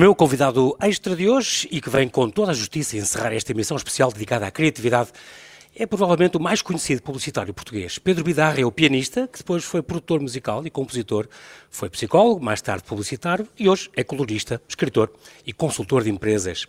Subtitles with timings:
[0.00, 3.76] meu convidado extra de hoje e que vem com toda a justiça encerrar esta emissão
[3.76, 5.10] especial dedicada à criatividade
[5.76, 7.98] é provavelmente o mais conhecido publicitário português.
[7.98, 11.28] Pedro Bidarra é o pianista, que depois foi produtor musical e compositor,
[11.70, 15.10] foi psicólogo, mais tarde publicitário e hoje é colorista, escritor
[15.46, 16.66] e consultor de empresas.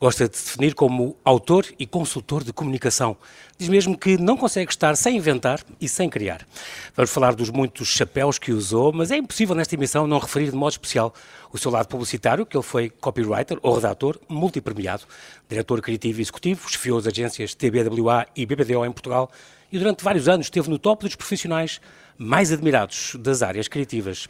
[0.00, 3.16] Gosta de se definir como autor e consultor de comunicação.
[3.58, 6.46] Diz mesmo que não consegue estar sem inventar e sem criar.
[6.94, 10.56] Vamos falar dos muitos chapéus que usou, mas é impossível nesta emissão não referir de
[10.56, 11.12] modo especial
[11.52, 15.02] o seu lado publicitário, que ele foi copywriter ou redator, multipremiado,
[15.48, 19.30] diretor criativo e executivo, chefiou as agências TBWA e BBDO em Portugal
[19.74, 21.80] e durante vários anos esteve no top dos profissionais
[22.16, 24.28] mais admirados das áreas criativas.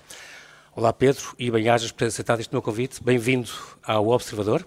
[0.74, 3.02] Olá Pedro e bem-ajas por ter aceitado este meu convite.
[3.02, 3.50] Bem-vindo
[3.82, 4.66] ao Observador.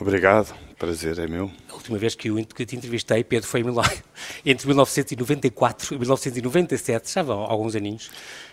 [0.00, 1.50] Obrigado, prazer é meu.
[1.68, 3.62] A última vez que, eu, que te entrevistei, Pedro, foi
[4.44, 8.10] entre 1994 e 1997, já vão alguns aninhos.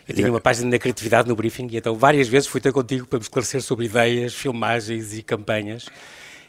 [0.07, 3.07] Eu tinha uma página da criatividade no briefing e então várias vezes fui ter contigo
[3.07, 5.87] para me esclarecer sobre ideias, filmagens e campanhas.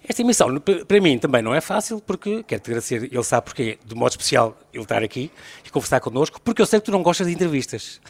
[0.07, 3.95] Esta emissão, para mim, também não é fácil, porque quero-te agradecer, ele sabe porque, de
[3.95, 5.31] modo especial, ele estar aqui
[5.65, 8.01] e conversar connosco, porque eu sei que tu não gostas de entrevistas.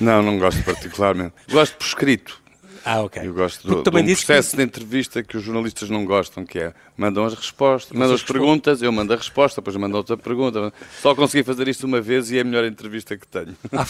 [0.00, 1.32] Não, não gosto particularmente.
[1.50, 2.39] Gosto por escrito.
[2.84, 3.22] Ah, ok.
[3.24, 4.56] Eu gosto do, do um processo que...
[4.56, 8.82] de entrevista que os jornalistas não gostam, que é mandam as respostas, mandam as perguntas,
[8.82, 10.72] eu mando a resposta, depois mando outra pergunta.
[11.00, 13.56] Só consegui fazer isto uma vez e é a melhor entrevista que tenho.
[13.72, 13.86] Ah,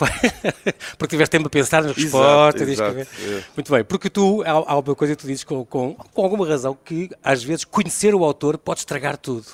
[0.96, 2.68] porque tiveste tempo a pensar nas respostas.
[2.68, 3.44] Exato, exato, é.
[3.56, 6.46] Muito bem, porque tu, há, há uma coisa que tu dizes com, com, com alguma
[6.46, 9.46] razão, que às vezes conhecer o autor pode estragar tudo.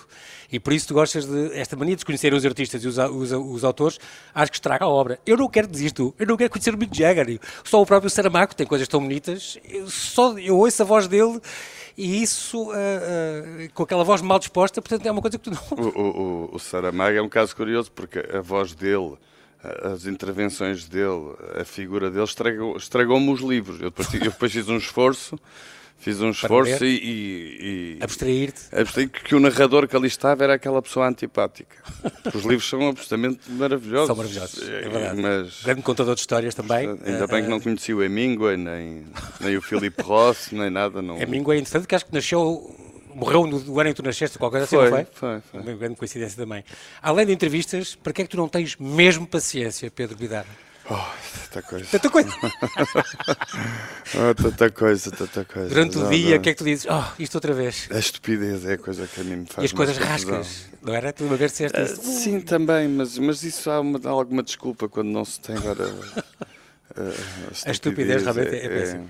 [0.51, 3.33] E por isso tu gostas de esta mania de conhecer os artistas e os, os,
[3.33, 3.99] os, autores,
[4.35, 5.19] acho que estraga a obra.
[5.27, 7.41] Eu não quero dizer isto, eu não quero conhecer o Mick Jagger.
[7.65, 11.41] Só o próprio Saramago tem coisas tão bonitas, eu, só, eu ouço a voz dele
[11.97, 15.51] e isso uh, uh, com aquela voz mal disposta, portanto é uma coisa que tu
[15.51, 15.87] não.
[15.87, 19.17] O, o, o Saramago é um caso curioso porque a voz dele
[19.83, 23.81] as intervenções dele, a figura dele, estragou-me estragou os livros.
[23.81, 25.39] Eu depois, eu depois fiz um esforço
[25.99, 28.63] Fiz um esforço e, e, e abstrair-te.
[28.73, 31.77] Abstrair que o narrador que ali estava era aquela pessoa antipática.
[32.33, 34.07] Os livros são absolutamente maravilhosos.
[34.07, 35.21] São maravilhosos, é verdade.
[35.21, 36.89] Mas, Grande contador de histórias também.
[37.05, 39.05] Ainda bem que não conheci o Hemingway, nem,
[39.41, 41.03] nem o Philip Ross, nem nada.
[41.03, 41.21] Não...
[41.21, 42.75] Hemingway é interessante que acho que nasceu
[43.17, 45.41] morreu no, ano em que tu nasceste, qualquer coisa assim, foi, não foi?
[45.41, 45.61] Foi, foi.
[45.61, 46.63] Uma grande coincidência também.
[47.03, 50.47] Além de entrevistas, para que é que tu não tens mesmo paciência, Pedro Vidar?
[50.89, 50.95] Oh,
[51.51, 51.87] tanta coisa.
[51.91, 52.31] Tanta coisa.
[54.15, 55.69] oh, tanta coisa, tanta coisa.
[55.69, 56.87] Durante o dia, o que é que tu dizes?
[56.89, 57.89] Oh, isto outra vez.
[57.91, 59.65] A estupidez é a coisa que a mim me faz.
[59.65, 61.13] E as coisas rascas, não era?
[61.13, 64.89] Tu uma vez disseste uh, Sim, também, mas, mas isso há, uma, há alguma desculpa
[64.89, 65.87] quando não se tem agora.
[66.97, 69.07] Uh, a, estupidez a estupidez realmente é, é, é péssima.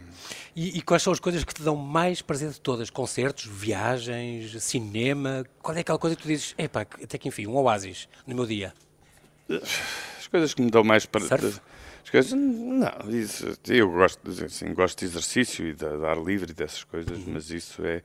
[0.56, 2.90] E, e, quais são as coisas que te dão mais prazer de todas?
[2.90, 5.44] Concertos, viagens, cinema?
[5.62, 8.44] Qual é aquela coisa que tu dizes, epá, até que enfim, um oásis no meu
[8.44, 8.74] dia?
[10.26, 11.38] As coisas que me dão mais prazer.
[12.02, 16.50] As coisas, não, isso, eu gosto, assim, gosto de exercício e de, de ar livre
[16.50, 17.34] e dessas coisas, uhum.
[17.34, 18.02] mas isso é,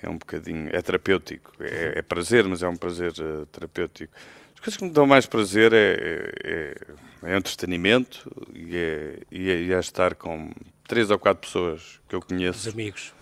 [0.00, 0.68] é um bocadinho.
[0.72, 1.52] é terapêutico.
[1.58, 4.12] É, é prazer, mas é um prazer uh, terapêutico.
[4.54, 9.50] As coisas que me dão mais prazer é, é, é, é entretenimento e é, e
[9.50, 10.52] é, e é estar com
[10.86, 12.68] três ou quatro pessoas que eu conheço.
[12.68, 13.12] Os amigos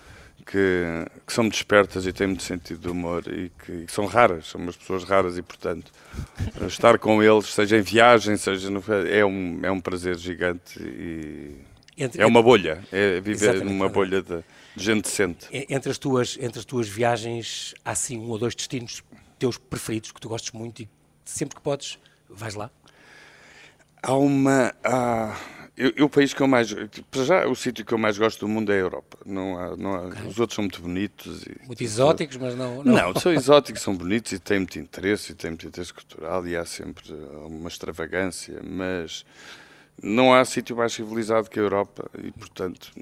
[0.47, 4.47] que, que, são despertas e têm muito sentido de humor e que, que, são raras,
[4.47, 5.91] são umas pessoas raras e, portanto,
[6.67, 11.57] estar com eles, seja em viagem, seja no, é, um, é um prazer gigante e
[11.97, 14.39] entre, é uma bolha, é viver numa bolha de,
[14.75, 15.47] de, gente decente.
[15.53, 19.03] Entre as, tuas, entre as tuas viagens, há sim um ou dois destinos
[19.39, 20.89] teus preferidos que tu gostes muito e
[21.25, 22.69] sempre que podes, vais lá?
[24.03, 24.75] Há uma.
[24.83, 25.37] Há
[25.77, 26.73] eu, eu, o país que eu mais.
[27.11, 29.19] Para já, o sítio que eu mais gosto do mundo é a Europa.
[29.27, 30.27] Não há, não há, okay.
[30.27, 31.43] Os outros são muito bonitos.
[31.43, 32.95] E, muito exóticos, mas não, não.
[32.95, 36.57] Não, são exóticos, são bonitos e têm muito interesse, e têm muito interesse cultural e
[36.57, 37.13] há sempre
[37.47, 39.25] uma extravagância, mas
[40.01, 42.93] não há sítio mais civilizado que a Europa e, portanto,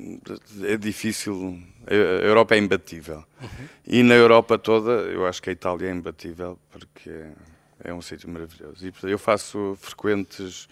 [0.63, 1.59] é difícil.
[1.87, 3.25] A Europa é imbatível.
[3.41, 3.69] Uhum.
[3.87, 7.33] E na Europa toda, eu acho que a Itália é imbatível porque é,
[7.85, 8.87] é um sítio maravilhoso.
[8.87, 10.69] E eu faço frequentes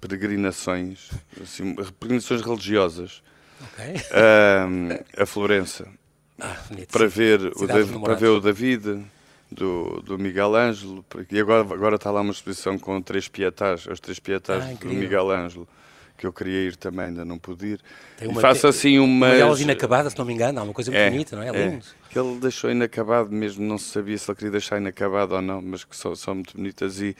[0.00, 1.10] peregrinações,
[1.40, 3.22] assim, peregrinações religiosas
[3.60, 3.94] okay.
[5.16, 5.88] a Florença
[6.40, 6.56] ah,
[6.90, 9.04] para ver o David, para ver o David
[9.50, 14.00] do, do Miguel Ângelo e agora agora está lá uma exposição com três pietás, os
[14.00, 15.68] três pietás ah, do Miguel Ângelo
[16.16, 17.80] que eu queria ir também, ainda não pude ir.
[18.16, 19.32] Tem uma, e faço assim uma.
[19.32, 21.48] Uma inacabada, se não me engano, há uma coisa muito é, bonita, não é?
[21.48, 21.84] é lindo.
[22.08, 25.60] Que ele deixou inacabado mesmo, não se sabia se ele queria deixar inacabado ou não,
[25.60, 27.16] mas que são, são muito bonitas e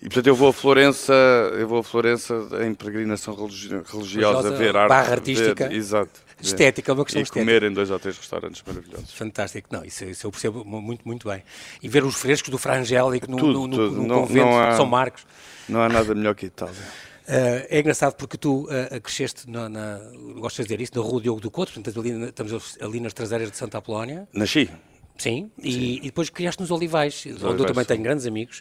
[0.00, 1.12] e portanto eu vou a Florença,
[1.58, 2.34] eu vou a Florença
[2.66, 7.24] em peregrinação religiosa, religiosa ver arte, barra artística, ver, exato, estética, é uma questão e
[7.24, 7.44] estética.
[7.44, 9.12] comer em dois ou três restaurantes maravilhosos.
[9.12, 11.42] Fantástico, não, isso, isso eu percebo muito, muito bem.
[11.82, 13.96] E ver os frescos do Frangélico no, tudo, no, no, tudo.
[13.96, 15.26] no não, convento não há, de São Marcos.
[15.68, 16.74] Não há nada melhor que Itália.
[16.74, 19.98] Uh, é engraçado porque tu uh, cresceste, na, na,
[20.34, 23.50] gostas de dizer isso, na Rua Diogo do Couto, portanto ali, estamos ali nas traseiras
[23.50, 24.28] de Santa Apolónia.
[24.32, 24.70] Nasci.
[25.18, 25.78] Sim, e, Sim.
[25.80, 28.60] e, depois criaste nos Olivais, Os onde Olivais, eu também tenho grandes amigos.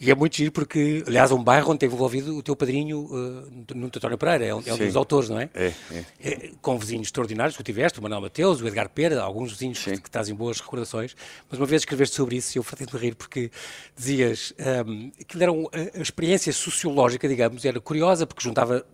[0.00, 3.74] E é muito giro porque, aliás, um bairro onde teve envolvido o teu padrinho, uh,
[3.74, 5.48] Nuno António Pereira, é um, é um dos autores, não é?
[5.54, 6.04] É, é?
[6.22, 9.82] é, Com vizinhos extraordinários que tu tiveste, o Manuel Mateus, o Edgar Pera, alguns vizinhos
[9.82, 11.14] que, que, trazem boas recordações.
[11.48, 13.50] Mas uma vez escreveste sobre isso e eu fartei-me rir porque
[13.96, 14.52] dizias
[14.86, 18.84] um, que era um, a, a experiência sociológica, digamos, era curiosa porque juntava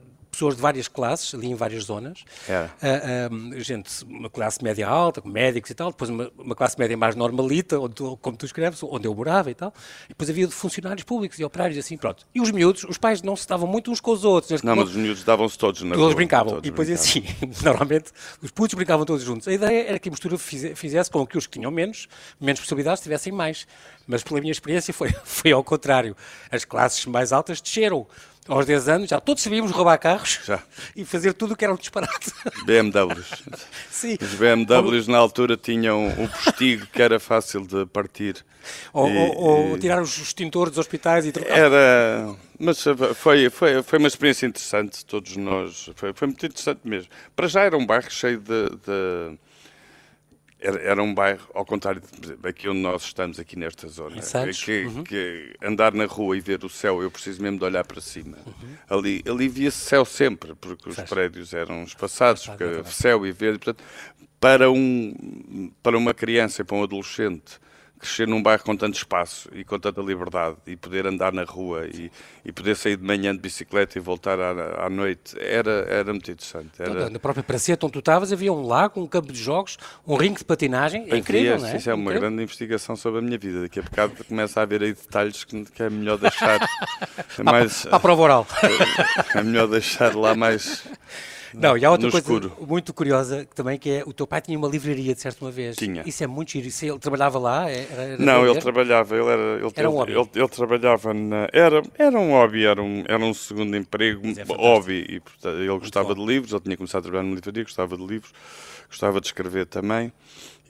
[0.41, 2.25] pessoas de várias classes, ali em várias zonas.
[2.49, 2.69] É.
[3.29, 6.97] Uh, gente, uma classe média alta, com médicos e tal, depois uma, uma classe média
[6.97, 9.73] mais normalita, onde tu, como tu escreves, onde eu morava e tal.
[10.07, 12.27] E depois havia funcionários públicos e operários assim, pronto.
[12.35, 14.63] E os miúdos, os pais não se davam muito uns com os outros.
[14.63, 16.55] Não, mas os miúdos davam-se todos na Todos rua, brincavam.
[16.55, 17.23] Todos e depois assim,
[17.63, 18.11] normalmente,
[18.41, 19.47] os putos brincavam todos juntos.
[19.47, 22.09] A ideia era que a mistura fizesse com que os que tinham menos,
[22.41, 23.67] menos possibilidades tivessem mais.
[24.07, 26.17] Mas pela minha experiência foi, foi ao contrário.
[26.51, 28.07] As classes mais altas desceram
[28.52, 30.61] aos 10 anos, já todos sabíamos roubar carros já.
[30.97, 32.32] e fazer tudo o que era um disparate.
[32.67, 33.43] BMWs.
[33.91, 34.17] Sim.
[34.20, 38.44] Os BMWs na altura tinham um postigo que era fácil de partir.
[38.93, 41.56] Ou, e, ou, ou tirar os extintores dos hospitais e trocar.
[41.56, 42.35] Era.
[42.58, 45.91] Mas foi, foi, foi uma experiência interessante, todos nós.
[45.94, 47.11] Foi, foi muito interessante mesmo.
[47.35, 49.38] Para já era um bairro cheio de, de
[50.61, 52.03] era, era, um bairro, ao contrário
[52.41, 54.17] daqui onde nós estamos, aqui nesta zona,
[54.65, 55.05] que, uhum.
[55.05, 58.39] que, andar na rua e ver o céu, eu preciso mesmo de olhar para cima.
[58.47, 58.77] Uhum.
[58.89, 63.59] Ali, ali via-se céu sempre, porque os prédios eram espaçados, porque céu e verde.
[63.59, 63.83] Portanto,
[64.39, 67.59] para, um, para uma criança e para um adolescente
[68.00, 71.87] crescer num bairro com tanto espaço e com tanta liberdade e poder andar na rua
[71.87, 72.11] e,
[72.44, 76.31] e poder sair de manhã de bicicleta e voltar à, à noite era, era muito
[76.31, 76.70] interessante.
[76.79, 76.91] Era...
[76.91, 79.76] Então, na própria Praceta onde tu estavas havia um lago, um campo de jogos,
[80.06, 81.76] um ringue de patinagem, é incrível, não é?
[81.76, 82.20] Isso é uma incrível.
[82.23, 83.61] grande investigação sobre a minha vida.
[83.62, 86.58] Daqui a bocado começa a haver aí detalhes que, que é melhor deixar
[87.44, 87.82] mais...
[87.85, 88.46] Para a prova oral.
[89.35, 90.82] É melhor deixar lá mais
[91.55, 92.52] não, e há outra coisa escuro.
[92.67, 95.76] muito curiosa também, que é o teu pai tinha uma livraria, de certo, uma vez.
[95.76, 96.02] Tinha.
[96.06, 96.69] Isso é muito giro.
[96.69, 97.70] Isso, ele trabalhava lá?
[97.70, 100.12] Era, não, ele trabalhava, ele era, ele, era um hobby.
[100.12, 104.52] Ele, ele, trabalhava na, era, era um hobby, era um, era um segundo emprego, é
[104.52, 106.26] hobby, e portanto, ele muito gostava bom.
[106.26, 108.32] de livros, ele tinha começado a trabalhar numa livraria, gostava de livros,
[108.88, 110.12] gostava de escrever também,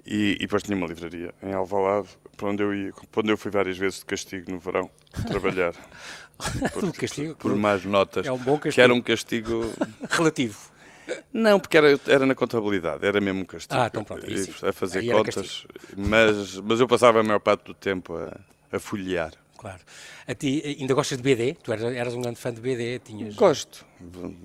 [0.07, 3.37] e, e depois tinha uma livraria em Alvalade, para onde eu ia, para onde eu
[3.37, 4.91] fui várias vezes de castigo no verão,
[5.27, 5.75] trabalhar.
[6.73, 8.27] Por, castigo, por mais notas.
[8.27, 8.75] É um bom castigo.
[8.75, 9.73] Que era um castigo.
[10.09, 10.70] Relativo.
[11.33, 13.81] Não, porque era, era na contabilidade, era mesmo um castigo.
[13.81, 15.67] Ah, então pronto, aí A fazer aí contas,
[15.97, 18.41] mas, mas eu passava a maior parte do tempo a,
[18.73, 19.33] a folhear.
[19.57, 19.81] Claro.
[20.27, 21.55] A ti ainda gostas de BD?
[21.63, 23.35] Tu eras, eras um grande fã de BD, tinhas...
[23.35, 23.85] Gosto,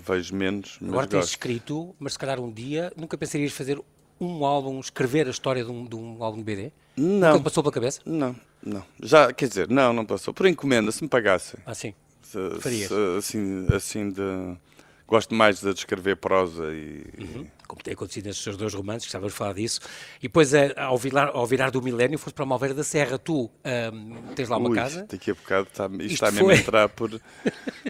[0.05, 1.29] vejo menos, mas Agora tens gosto.
[1.29, 3.79] escrito, mas se calhar um dia nunca pensarias fazer
[4.19, 6.71] um álbum, escrever a história de um, de um álbum de BD?
[6.97, 7.33] Não.
[7.33, 8.01] Nunca passou pela cabeça?
[8.05, 8.83] Não, não.
[9.01, 10.33] Já, quer dizer, não, não passou.
[10.33, 11.59] Por encomenda, se me pagassem.
[11.65, 11.93] Ah, sim.
[12.21, 12.87] Se, Farias.
[12.89, 14.57] Se, assim, assim de
[15.07, 17.05] gosto mais de descrever prosa e.
[17.19, 17.47] Uhum.
[17.67, 19.79] Como tem acontecido nestes seus dois romances, que estavas a falar disso.
[20.19, 23.17] E depois, eh, ao virar, ao virar do milénio, foste para Malveira da Serra.
[23.17, 25.07] Tu um, tens lá uma Ui, casa.
[25.09, 27.19] Daqui a bocado está, isto, isto está mesmo a entrar por.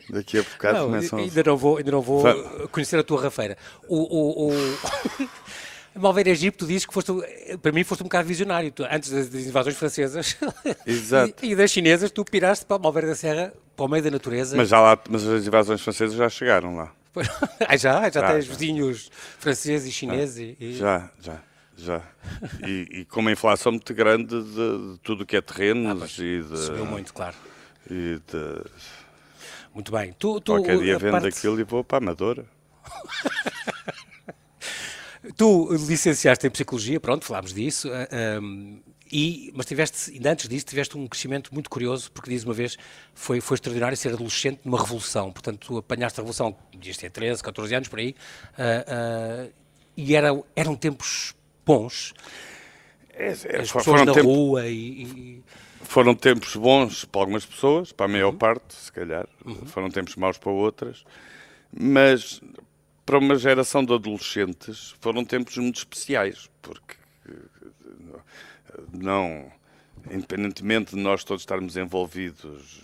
[0.10, 2.24] Daqui a bocado não, começam ainda não vou, ainda não vou
[2.72, 3.58] conhecer a tua rafeira.
[3.88, 3.98] O.
[3.98, 4.54] o, o...
[5.98, 7.10] Malveira Egito, tu dizes que foste,
[7.62, 8.70] para mim foste um bocado visionário.
[8.70, 10.38] Tu, antes das, das, invasões francesas
[10.86, 14.58] e, e, das chinesas, tu piraste para Malveira da Serra, para o meio da natureza.
[14.58, 16.92] Mas, já lá, mas as invasões francesas já chegaram lá.
[17.68, 18.02] Ah, já?
[18.02, 20.56] Já, já tens vizinhos franceses e chineses?
[20.60, 20.74] E...
[20.74, 21.42] Já, já.
[21.78, 22.02] Já.
[22.66, 26.24] E, e, com uma inflação muito grande de, de tudo o que é terrenos ah,
[26.24, 26.58] e de.
[26.58, 27.36] Subiu muito, claro.
[27.90, 28.64] E de.
[29.74, 30.14] Muito bem.
[30.18, 31.28] Tu, tu, Qualquer dia vendo parte...
[31.28, 32.46] aquilo e vou para a Amadora.
[35.36, 37.90] tu licenciaste em Psicologia, pronto, falámos disso.
[38.42, 38.82] Um,
[39.18, 42.78] e, mas tiveste, ainda antes disso, tiveste um crescimento muito curioso, porque diz uma vez,
[43.14, 45.32] foi, foi extraordinário ser adolescente numa revolução.
[45.32, 48.14] Portanto, tu apanhaste a revolução, devias ter 13, 14 anos por aí,
[48.60, 49.54] uh, uh,
[49.96, 51.34] e era, eram tempos
[51.66, 52.14] bons.
[53.14, 55.44] É, é, As pessoas na tempo, rua e, e,
[55.84, 58.38] Foram tempos bons para algumas pessoas, para a maior uhum.
[58.38, 59.30] parte, se calhar.
[59.46, 59.66] Uhum.
[59.66, 61.06] Foram tempos maus para outras.
[61.72, 62.42] Mas
[63.06, 66.96] para uma geração de adolescentes foram tempos muito especiais, porque
[68.94, 69.52] não,
[70.12, 72.84] independentemente de nós todos estarmos envolvidos,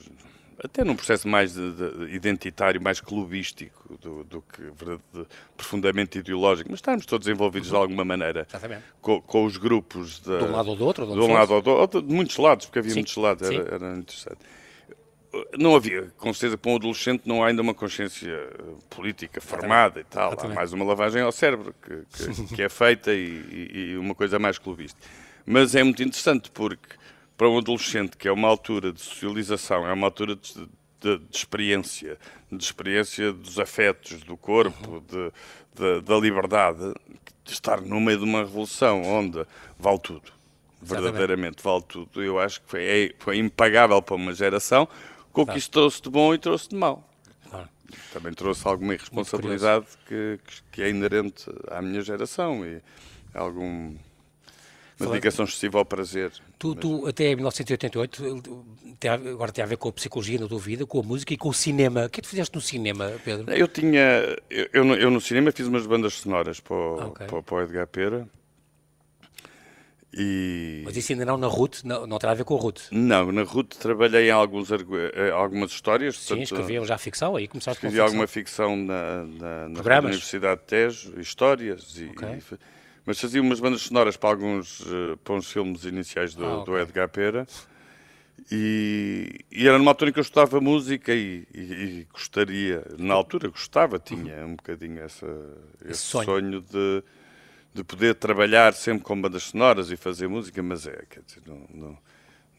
[0.64, 5.26] até num processo mais de, de, identitário, mais clubístico do, do que de,
[5.58, 8.48] profundamente ideológico, mas estarmos todos envolvidos de alguma maneira
[9.02, 11.62] com, com, os grupos de, de um lado ou do outro, de um lado ou
[11.62, 14.40] do outro, de muitos lados, porque havia sim, muitos lados, era, era interessante.
[15.58, 18.38] Não havia, com certeza, para um adolescente não há ainda uma consciência
[18.90, 20.36] política formada e tal.
[20.38, 24.38] Há mais uma lavagem ao cérebro que, que, que é feita e, e, uma coisa
[24.38, 25.00] mais clubista.
[25.46, 26.96] Mas é muito interessante porque
[27.38, 30.54] para um adolescente, que é uma altura de socialização, é uma altura de,
[31.00, 32.18] de, de, experiência,
[32.52, 35.32] de experiência dos afetos, do corpo, de,
[35.74, 36.94] de, da liberdade,
[37.44, 39.44] de estar no meio de uma revolução onde
[39.80, 40.32] vale tudo.
[40.82, 42.22] Verdadeiramente vale tudo.
[42.22, 44.88] Eu acho que foi, é, foi impagável para uma geração,
[45.32, 47.08] com que isso trouxe de bom e trouxe de mal.
[48.14, 50.40] Também trouxe alguma irresponsabilidade que,
[50.72, 52.82] que é inerente à minha geração e
[53.34, 53.96] algum
[55.06, 56.32] uma dedicação excessiva ao prazer.
[56.58, 58.66] Tu, tu até 1988,
[59.32, 61.50] agora tem a ver com a psicologia na tua vida, com a música e com
[61.50, 62.06] o cinema.
[62.06, 63.52] O que é que tu fizeste no cinema, Pedro?
[63.52, 67.28] Eu tinha, eu, eu, eu no cinema fiz umas bandas sonoras para o, okay.
[67.28, 68.28] para, para o Edgar Pera.
[70.14, 70.82] E...
[70.84, 72.82] Mas isso ainda não na RUT, não, não terá a ver com a RUT?
[72.92, 76.18] Não, na RUT trabalhei em alguns, eh, algumas histórias.
[76.18, 78.06] Sim, escreviam já ficção, aí começaste com ficção.
[78.06, 82.40] alguma ficção na, na, na Universidade de Tejo, histórias, e, okay.
[82.40, 82.58] e,
[83.06, 86.74] mas fazia umas bandas sonoras para alguns uh, para uns filmes iniciais do, ah, okay.
[86.74, 87.48] do Edgar Pera.
[88.52, 93.14] E, e, era numa altura em que eu estudava música e, e, e gostaria, na
[93.14, 95.28] altura gostava, tinha um bocadinho essa,
[95.82, 96.26] esse, esse sonho.
[96.26, 97.04] sonho de
[97.74, 101.66] de poder trabalhar sempre com bandas sonoras e fazer música, mas é, quer dizer, não.
[101.74, 101.98] não,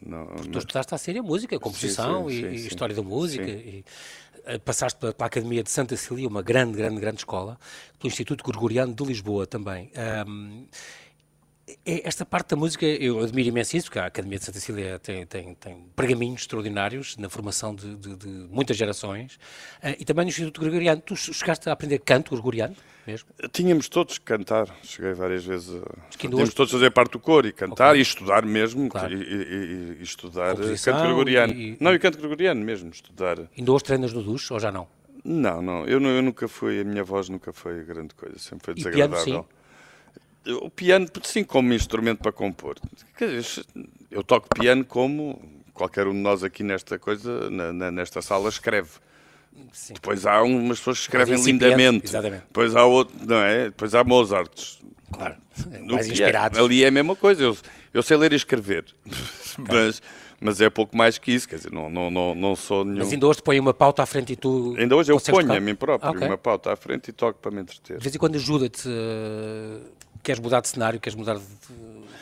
[0.05, 3.45] não tu estudaste a série música, composição sim, sim, e, sim, história da música.
[4.47, 7.59] E, uh, passaste pela, pela, Academia de Santa Cecília, uma grande, grande, grande escola,
[7.99, 9.91] pelo Instituto Gregoriano de Lisboa também.
[10.27, 10.67] Um,
[11.85, 15.27] esta parte da música, eu admiro imenso isso, porque a Academia de Santa Cecília tem,
[15.27, 19.37] tem, tem pergaminhos extraordinários na formação de, de, de muitas gerações.
[19.83, 21.01] Uh, e também no Instituto Gregoriano.
[21.01, 22.77] Tu chegaste a aprender canto gregoriano?
[23.07, 23.29] mesmo?
[23.53, 24.69] Tínhamos todos que cantar.
[24.83, 25.75] Cheguei várias vezes.
[25.75, 26.17] A...
[26.17, 26.55] Tínhamos hoje...
[26.55, 28.01] todos a fazer parte do coro e cantar okay.
[28.01, 28.89] e estudar mesmo.
[28.89, 29.13] Claro.
[29.13, 31.53] E, e, e, estudar Composição canto gregoriano.
[31.53, 33.39] E, não, e canto gregoriano mesmo, estudar.
[33.57, 34.87] Ainda hoje treinas no duche ou já não?
[35.25, 35.87] Não, não.
[35.87, 38.39] Eu, eu nunca fui, a minha voz nunca foi grande coisa.
[38.39, 39.25] Sempre foi desagradável.
[39.25, 39.62] Piano, sim?
[40.61, 42.77] O piano, sim, como instrumento para compor.
[44.11, 45.41] Eu toco piano como
[45.73, 48.91] qualquer um de nós aqui nesta coisa, na, na, nesta sala, escreve.
[49.73, 49.95] Sim.
[49.95, 52.07] Depois há umas pessoas que escrevem lindamente.
[52.07, 52.43] Exatamente.
[52.47, 53.65] Depois há outro, não é?
[53.65, 54.79] Depois há Mozart.
[55.13, 55.37] Claro.
[55.85, 56.59] Mais inspirados.
[56.59, 57.43] Ali é a mesma coisa.
[57.43, 57.57] Eu,
[57.93, 58.85] eu sei ler e escrever.
[59.71, 60.03] mas,
[60.41, 61.49] mas é pouco mais que isso.
[61.49, 62.99] Quer dizer, não, não, não, não sou nenhum.
[62.99, 64.75] Mas ainda hoje te põe uma pauta à frente e tu.
[64.79, 65.57] Ainda hoje eu ponho tocar?
[65.57, 66.27] a mim próprio okay.
[66.27, 67.99] uma pauta à frente e toco para me entreter.
[67.99, 68.89] De vez em quando ajuda-te.
[68.89, 71.45] Uh, queres mudar de cenário, queres mudar de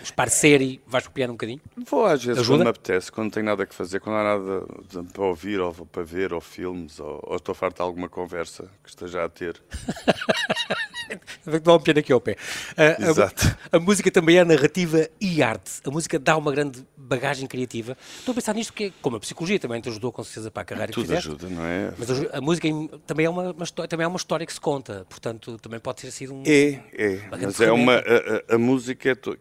[0.02, 1.60] esparcer e vais copiar um bocadinho?
[1.88, 2.58] Vou às vezes Ajuda?
[2.58, 4.66] quando me apetece, quando não tenho nada que fazer, quando há nada
[5.12, 8.88] para ouvir ou para ver, ou filmes, ou, ou estou farto de alguma conversa que
[8.88, 9.60] esteja a ter.
[11.44, 12.36] Vou um piano aqui ao pé.
[12.72, 13.56] Uh, Exato.
[13.70, 15.80] A, a, música também é narrativa e arte.
[15.84, 17.96] A música dá uma grande bagagem criativa.
[18.18, 20.64] Estou a pensar nisto porque, como a psicologia também te ajudou com certeza para a
[20.64, 21.28] carreira Tudo que fizeste.
[21.28, 21.92] ajuda, não é?
[21.96, 22.68] Mas a, a música
[23.06, 26.02] também é uma, uma, história, também é uma história que se conta, portanto também pode
[26.02, 26.42] ter sido um...
[26.46, 27.94] É, é, mas é uma...
[27.94, 29.14] A, a, a música é...
[29.14, 29.36] To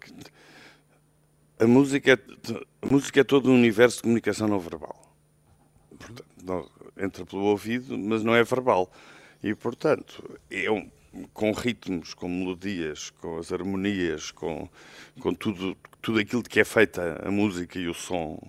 [1.59, 2.17] a música, é,
[2.81, 4.95] a música é todo um universo de comunicação não verbal.
[5.89, 6.65] Portanto, não,
[6.97, 8.89] entra pelo ouvido, mas não é verbal.
[9.43, 10.89] E, portanto, é um,
[11.33, 14.69] com ritmos, com melodias, com as harmonias, com,
[15.19, 18.39] com tudo, tudo aquilo de que é feita a música e o som,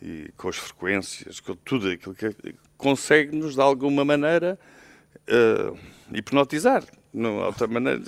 [0.00, 2.34] e com as frequências, com tudo aquilo que é,
[2.76, 4.58] consegue-nos, de alguma maneira,
[5.28, 5.78] uh,
[6.12, 6.84] hipnotizar
[7.16, 7.98] não, outra maneira,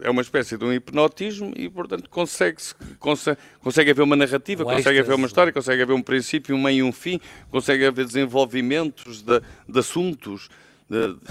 [0.00, 2.58] é uma espécie de um hipnotismo e, portanto, consegue,
[3.00, 6.78] consegue, consegue haver uma narrativa, consegue haver uma história, consegue haver um princípio, um meio
[6.78, 10.48] e um fim, consegue haver desenvolvimentos de, de assuntos.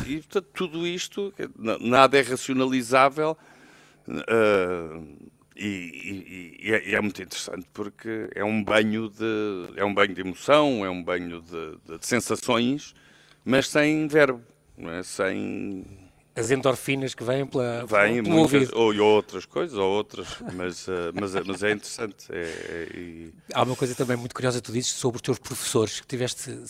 [0.07, 1.33] E, portanto, tudo isto,
[1.79, 3.38] nada é racionalizável
[4.07, 5.07] uh,
[5.55, 10.13] e, e, é, e, é, muito interessante porque é um banho de, é um banho
[10.13, 12.95] de emoção, é um banho de, de sensações,
[13.45, 14.41] mas sem verbo,
[14.79, 15.03] é?
[15.03, 15.86] sem
[16.36, 18.75] as endorfinas que vêm pela, vêm pelo muitas, ouvido.
[18.75, 22.25] Ou, outras coisas, ou outras, mas, uh, mas, mas é interessante.
[22.31, 23.33] É, é, e...
[23.53, 26.63] Há uma coisa também muito curiosa que tu dizes sobre os teus professores, que tiveste,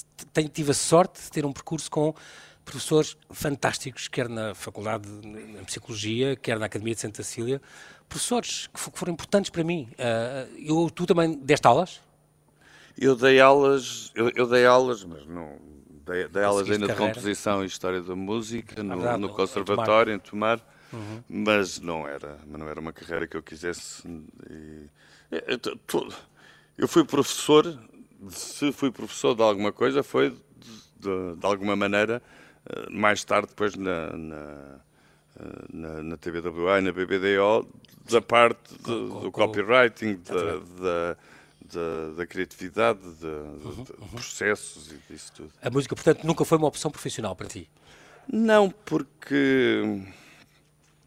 [0.53, 2.13] tive a sorte de ter um percurso com
[2.65, 7.61] professores fantásticos, quer na faculdade de Psicologia, quer na Academia de Santa Cecília,
[8.07, 9.89] professores que foram importantes para mim.
[9.93, 12.01] Uh, eu, tu também deste aulas?
[12.97, 15.57] Eu dei aulas, eu, eu dei aulas, mas não
[16.05, 20.19] dei, dei aulas ainda de composição e história da música no, verdade, no conservatório em
[20.19, 20.59] Tomar,
[20.91, 21.23] uhum.
[21.27, 24.07] mas não era, não era uma carreira que eu quisesse.
[24.49, 24.89] E,
[25.31, 26.07] eu,
[26.77, 27.79] eu fui professor,
[28.29, 30.37] se fui professor de alguma coisa, foi de,
[30.99, 32.21] de, de alguma maneira
[32.89, 34.79] mais tarde, depois na, na,
[35.39, 37.67] eh, na, na TVWA e na BBDO,
[38.09, 41.17] da parte de, do copywriting, da, da
[41.73, 44.07] da, da criatividade, de, uhum, de, uhum.
[44.09, 45.51] processos e disso tudo.
[45.61, 47.69] A música, portanto, nunca foi uma opção profissional para ti?
[48.31, 50.03] Não, porque...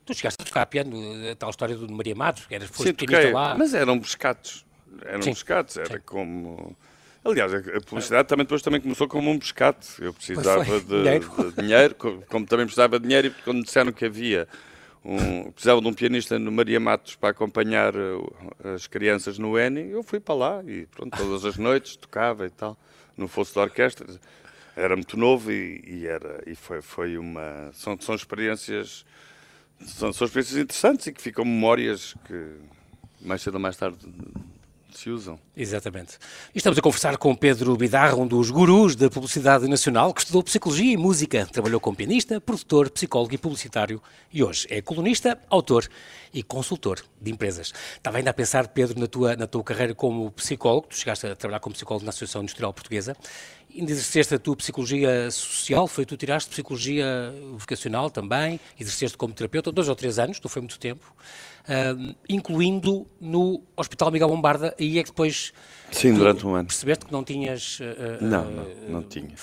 [0.05, 0.97] Tu chegaste a tocar piano,
[1.31, 3.57] a tal história do Maria Matos, que eras, Sim, toquei, lá.
[3.57, 4.65] Mas eram pescados,
[5.03, 5.33] eram Sim.
[5.33, 6.03] pescados, era Sim.
[6.05, 6.77] como...
[7.27, 10.01] Aliás, a publicidade também depois também começou como um pescate.
[10.01, 11.53] Eu precisava de dinheiro.
[11.53, 14.47] de dinheiro, como também precisava de dinheiro, e quando disseram que havia
[15.05, 18.37] um, precisava de um pianista no Maria Matos para acompanhar uh,
[18.75, 22.51] as crianças no Eni, eu fui para lá e pronto, todas as noites tocava e
[22.51, 22.77] tal,
[23.17, 24.07] no fosso da orquestra.
[24.77, 27.71] Era muito novo e, e era, e foi, foi uma.
[27.73, 29.05] São, são experiências.
[29.81, 32.57] São, são experiências interessantes e que ficam memórias que
[33.21, 33.99] mais cedo ou mais tarde
[34.99, 35.39] se usam.
[35.57, 36.19] Exatamente.
[36.55, 40.43] E estamos a conversar com Pedro Bidarra, um dos gurus da publicidade nacional, que estudou
[40.43, 45.89] Psicologia e Música, trabalhou como pianista, produtor, psicólogo e publicitário e hoje é colunista, autor
[46.33, 47.73] e consultor de empresas.
[47.97, 51.37] Estava ainda a pensar, Pedro, na tua, na tua carreira como psicólogo, tu chegaste a
[51.37, 53.17] trabalhar como psicólogo na Associação Industrial Portuguesa,
[53.75, 59.71] ainda exerceste a tua psicologia social, foi tu tiraste psicologia vocacional também, exerceste como terapeuta,
[59.73, 61.15] dois ou três anos, não foi muito tempo
[61.67, 65.53] uh, incluindo no Hospital Miguel Bombarda, aí é que depois...
[65.91, 66.67] Sim, durante um ano.
[66.67, 67.79] Percebeste que não tinhas...
[67.81, 69.35] Uh, não, não, não tinha.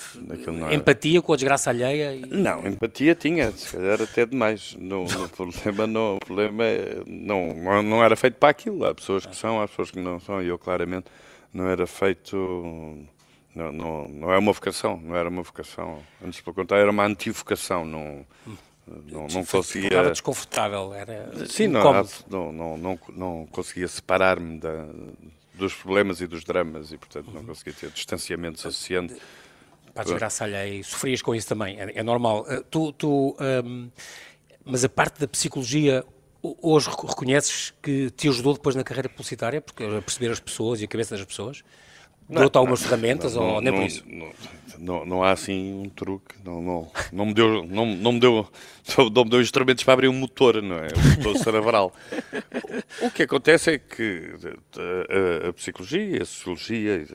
[0.46, 2.14] Não empatia com a desgraça alheia?
[2.14, 2.26] E...
[2.26, 4.76] Não, empatia tinha, se calhar até demais.
[4.78, 8.84] No, no problema, no, o problema é, não, não era feito para aquilo.
[8.84, 11.06] Há pessoas que são, há pessoas que não são, e eu claramente
[11.52, 13.06] não era feito...
[13.54, 16.02] Não, não, não é uma vocação, não era uma vocação.
[16.24, 17.84] Antes, para contar, era uma antivocação.
[17.84, 18.26] Não,
[18.86, 19.88] não, não conseguia.
[19.88, 21.46] Estava desconfortável, era.
[21.46, 21.82] Sim, não,
[22.28, 24.60] não, não, não, conseguia separar-me
[25.54, 29.14] dos problemas e dos dramas e, portanto, não conseguia ter distanciamento suficiente.
[29.92, 32.44] Para a desgraça alheia, sofrias com isso também, é, é normal.
[32.48, 33.88] Uh, tu, tu um,
[34.64, 36.04] mas a parte da psicologia,
[36.42, 40.84] hoje reconheces que te ajudou depois na carreira publicitária, porque a perceber as pessoas e
[40.84, 41.62] a cabeça das pessoas?
[42.28, 44.04] Deu-te algumas ferramentas não, ou nem não, por isso?
[44.06, 44.32] Não,
[44.78, 48.48] não, não, há assim um truque, não, não, não, me deu, não, não, me deu,
[49.14, 50.88] não me deu instrumentos para abrir um motor, não é?
[50.96, 51.92] Um motor cerebral.
[53.02, 54.32] o, que acontece é que
[54.76, 57.06] a, a, a psicologia, a sociologia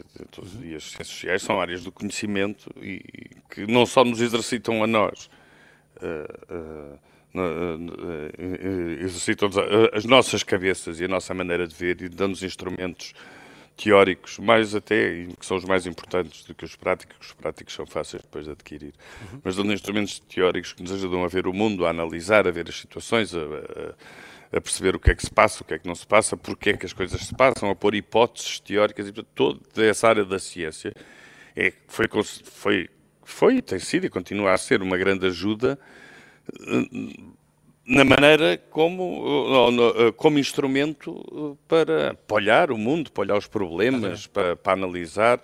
[0.62, 3.02] e as ciências sociais são áreas do conhecimento e
[3.50, 5.30] que não só nos exercitam a nós,
[6.02, 7.00] uh, uh,
[9.02, 9.50] exercitam
[9.94, 13.14] as nossas cabeças e a nossa maneira de ver e dão-nos instrumentos
[13.82, 17.86] teóricos, mais até, que são os mais importantes do que os práticos, os práticos são
[17.86, 19.40] fáceis depois de adquirir, uhum.
[19.42, 22.68] mas dão instrumentos teóricos que nos ajudam a ver o mundo, a analisar, a ver
[22.68, 25.80] as situações, a, a, a, perceber o que é que se passa, o que é
[25.80, 29.08] que não se passa, porque é que as coisas se passam, a pôr hipóteses teóricas,
[29.08, 30.94] e toda essa área da ciência
[31.56, 32.06] é, foi,
[32.44, 32.90] foi,
[33.24, 35.80] foi, tem sido e continua a ser uma grande ajuda
[37.90, 44.28] na maneira como, como instrumento eh, para, para olhar o mundo, para olhar os problemas,
[44.28, 45.42] para, para analisar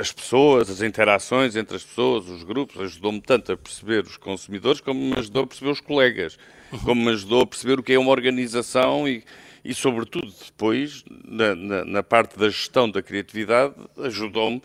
[0.00, 4.80] as pessoas, as interações entre as pessoas, os grupos, ajudou-me tanto a perceber os consumidores
[4.80, 6.38] como me ajudou a perceber os colegas,
[6.72, 6.78] uhum.
[6.78, 9.24] como me ajudou a perceber o que é uma organização e,
[9.64, 14.62] e sobretudo, depois, na, na, na parte da gestão da criatividade, ajudou-me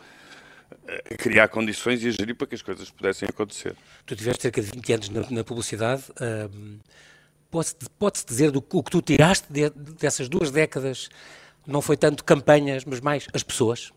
[1.18, 3.74] criar condições e a gerir para que as coisas pudessem acontecer.
[4.06, 6.04] Tu tiveste cerca de 20 anos na, na publicidade.
[6.20, 6.78] Um,
[7.54, 11.08] Pode-se pode dizer do o que tu tiraste de, dessas duas décadas
[11.64, 13.92] não foi tanto campanhas, mas mais as pessoas?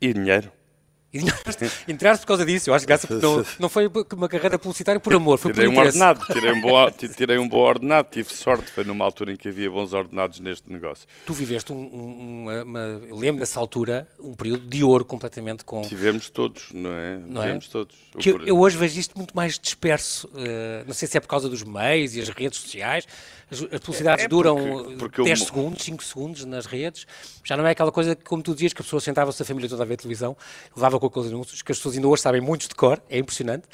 [0.00, 0.52] E dinheiro.
[1.86, 5.38] Entraste por causa disso, eu acho que não, não foi uma carreira publicitária por amor,
[5.38, 8.84] foi tirei por um ordenado, tirei um, bom, tirei um bom ordenado, tive sorte, foi
[8.84, 11.06] numa altura em que havia bons ordenados neste negócio.
[11.24, 15.82] Tu viveste um, um, uma, uma lembro nessa altura, um período de ouro completamente com...
[15.82, 17.18] Tivemos todos, não é?
[17.18, 17.44] Não é?
[17.44, 17.70] Tivemos é?
[17.70, 17.96] todos.
[18.18, 21.28] Que eu, eu, hoje vejo isto muito mais disperso, uh, não sei se é por
[21.28, 23.06] causa dos meios e as redes sociais,
[23.50, 25.46] as, as publicidades é, é duram porque, porque 10 eu...
[25.46, 27.06] segundos, 5 segundos nas redes,
[27.42, 29.68] já não é aquela coisa que, como tu dizias, que a pessoa sentava-se a família
[29.68, 30.36] toda a ver televisão,
[30.74, 33.64] levava com aqueles anúncios, que as pessoas ainda hoje sabem muitos de cor, é impressionante,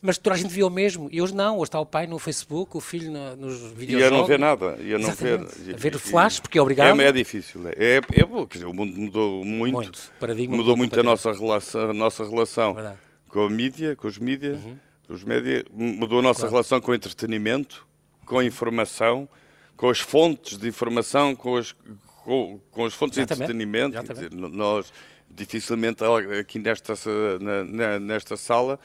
[0.00, 2.18] mas toda a gente via o mesmo, e hoje não, hoje está o pai no
[2.18, 3.90] Facebook, o filho no, nos videojogos.
[3.90, 5.40] E eu não ver nada, ia não ver.
[5.40, 7.00] A ver flash, porque é obrigado.
[7.00, 10.12] É, é difícil, é, é, é bom, quer dizer, o mundo mudou muito, muito.
[10.20, 12.76] Paradigma mudou muito a nossa relação, a nossa relação
[13.34, 14.76] com a mídia, com os mídias, uhum.
[15.08, 16.52] os média, mudou a nossa claro.
[16.52, 17.84] relação com o entretenimento,
[18.24, 19.28] com a informação,
[19.76, 21.72] com as fontes de informação, com as,
[22.24, 23.52] com, com as fontes Exatamente.
[23.52, 24.14] de entretenimento.
[24.14, 24.92] Dizer, nós
[25.30, 26.02] dificilmente
[26.40, 26.94] aqui nesta,
[27.40, 28.78] na, nesta sala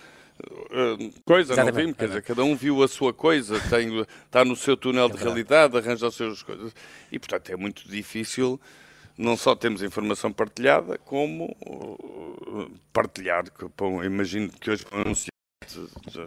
[0.44, 1.76] uh, coisa, Exatamente.
[1.76, 5.06] não vimos, quer dizer, cada um viu a sua coisa, tem, está no seu túnel
[5.06, 6.74] é de realidade, arranja as suas coisas.
[7.12, 8.60] E, portanto, é muito difícil
[9.18, 13.44] não só temos informação partilhada, como uh, partilhar.
[14.06, 14.86] Imagino que hoje,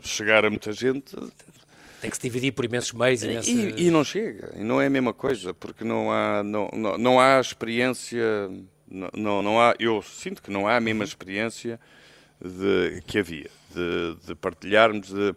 [0.03, 1.17] chegar a muita gente,
[2.03, 3.23] tem que se dividir por imensos meios.
[3.23, 6.69] E, e, e, não chega, e não é a mesma coisa, porque não há, não,
[6.73, 8.51] não, não há experiência,
[8.91, 11.79] não, não há, eu sinto que não há a mesma experiência
[12.41, 15.33] de, que havia, de, de partilharmos, de,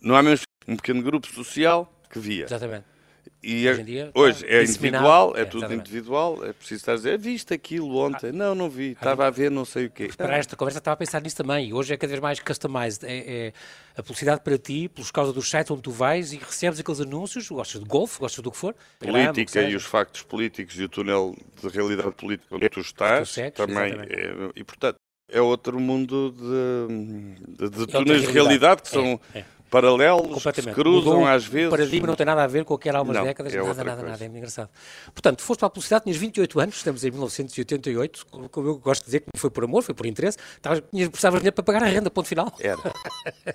[0.00, 2.46] não há mesmo um pequeno grupo social que via.
[2.46, 2.97] Exatamente.
[3.40, 5.88] E hoje, dia, hoje é individual, é, é tudo exatamente.
[5.88, 8.30] individual, é preciso estar a dizer, viste aquilo ontem?
[8.30, 10.10] Ah, não, não vi, estava a ver não sei o quê.
[10.16, 13.46] Para esta conversa estava a pensar nisso também, hoje é cada vez mais customized, é,
[13.46, 13.52] é
[13.96, 17.48] a publicidade para ti, pelos causa dos sites onde tu vais e recebes aqueles anúncios,
[17.48, 18.74] gostas de golfe, gostas do que for.
[18.98, 23.50] Política e os factos políticos e o túnel de realidade política onde tu estás, tu
[23.52, 24.96] também, é, e portanto,
[25.30, 30.62] é outro mundo de, de, de túneis de realidade que são é, é paralelos que
[30.62, 31.68] se cruzam Mudou às vezes.
[31.68, 33.54] O paradigma não tem nada a ver com o que era há umas não, décadas,
[33.54, 34.70] é nada, nada, nada, é muito engraçado.
[35.12, 39.06] Portanto, foste para a publicidade, tinhas 28 anos, estamos em 1988, como eu gosto de
[39.06, 41.82] dizer, que não foi por amor, foi por interesse, estavas, precisavas de dinheiro para pagar
[41.82, 42.52] a renda, ponto final.
[42.58, 42.78] Era.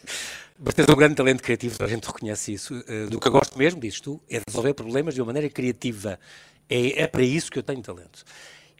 [0.60, 2.74] Mas tens um grande talento criativo, a gente reconhece isso.
[2.74, 6.20] Uh, do que eu gosto mesmo, dizes tu, é resolver problemas de uma maneira criativa.
[6.70, 8.24] É, é para isso que eu tenho talento.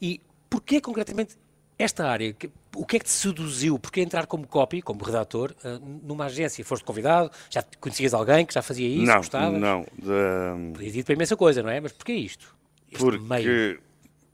[0.02, 1.36] E porquê concretamente
[1.78, 2.34] esta área,
[2.76, 3.78] o que é que te seduziu?
[3.78, 6.64] Porque entrar como copy, como redator, eh, numa agência?
[6.66, 7.32] Foste convidado?
[7.50, 9.06] Já conhecias alguém que já fazia isso?
[9.06, 9.60] Não, gostavas?
[9.60, 9.82] não.
[9.98, 10.74] De...
[10.74, 11.80] Podia ir para imensa coisa, não é?
[11.80, 12.56] Mas porquê isto?
[12.92, 13.80] Este porque, meio?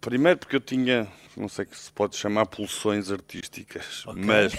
[0.02, 4.24] primeiro porque eu tinha, não sei que se pode chamar pulsões artísticas, okay.
[4.24, 4.54] mas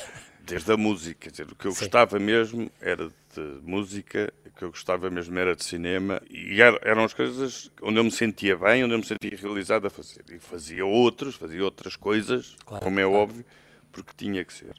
[0.45, 1.81] desde a música, quer dizer, o que eu Sim.
[1.81, 7.05] gostava mesmo era de música, o que eu gostava mesmo era de cinema, e eram
[7.05, 10.25] as coisas onde eu me sentia bem, onde eu me sentia realizado a fazer.
[10.31, 13.19] E fazia outros, fazia outras coisas, claro, como é claro.
[13.19, 13.45] óbvio,
[13.93, 14.75] porque tinha que ser.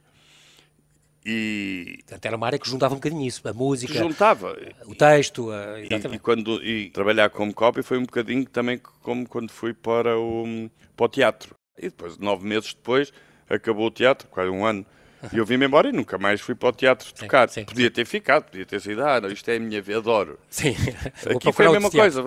[1.24, 2.00] E...
[2.00, 4.58] Portanto, era uma área que juntava um bocadinho isso, a música, juntava.
[4.86, 5.80] o texto, a...
[5.80, 10.18] e, e, quando, e trabalhar como copy foi um bocadinho também como quando fui para
[10.18, 11.56] o, para o teatro.
[11.78, 13.14] E depois, nove meses depois,
[13.50, 14.86] acabou o teatro, quase um ano,
[15.32, 17.48] e eu vim-me embora e nunca mais fui para o teatro tocar.
[17.50, 17.94] Sim, podia sim.
[17.94, 20.40] ter ficado, podia ter sido, ah, não, isto é a minha vida, adoro.
[20.50, 20.76] Sim.
[21.36, 22.24] Aqui foi a mesma coisa,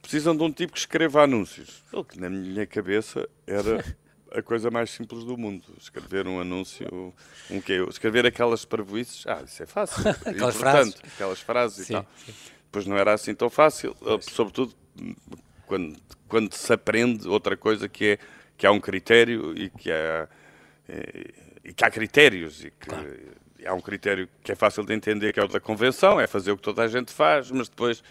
[0.00, 1.82] precisam de um tipo que escreva anúncios.
[1.92, 3.84] O que na minha cabeça era
[4.36, 5.64] a coisa mais simples do mundo.
[5.78, 7.14] Escrever um anúncio,
[7.50, 10.02] um que escrever aquelas parvoices, ah, isso é fácil.
[10.24, 10.96] aquelas frases.
[11.14, 12.06] Aquelas frases e tal.
[12.70, 14.74] Pois não era assim tão fácil, sobretudo
[15.66, 15.96] quando,
[16.28, 18.18] quando se aprende outra coisa que é
[18.56, 20.28] que há um critério e que há...
[20.88, 23.18] É, e que há critérios e que claro.
[23.66, 26.52] há um critério que é fácil de entender que é o da convenção, é fazer
[26.52, 28.04] o que toda a gente faz, mas depois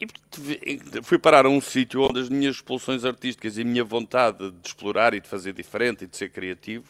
[0.00, 4.50] e fui parar a um sítio onde as minhas expulsões artísticas e a minha vontade
[4.50, 6.84] de explorar e de fazer diferente e de ser criativo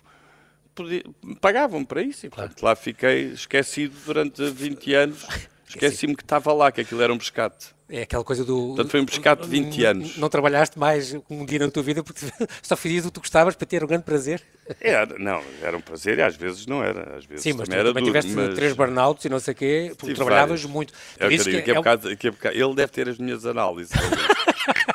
[1.40, 2.26] pagavam para isso.
[2.26, 5.26] E, portanto, lá fiquei esquecido durante 20 anos.
[5.68, 7.68] Esqueci-me que estava lá, que aquilo era um pescate.
[7.90, 8.68] É aquela coisa do.
[8.68, 10.16] Portanto, foi um pescado de 20 anos.
[10.16, 12.20] Não trabalhaste mais um dia na tua vida porque
[12.62, 14.40] só fazias o que tu gostavas para ter um grande prazer?
[14.80, 17.16] Era, não, era um prazer e às vezes não era.
[17.16, 18.54] Às vezes Sim, mas tu, também tiveste mas...
[18.54, 20.64] três burnouts e não sei o quê, porque trabalhavas vários.
[20.66, 20.94] muito.
[21.18, 23.44] É que, que, que, é, é bocado, que é bocado, ele deve ter as minhas
[23.44, 23.92] análises.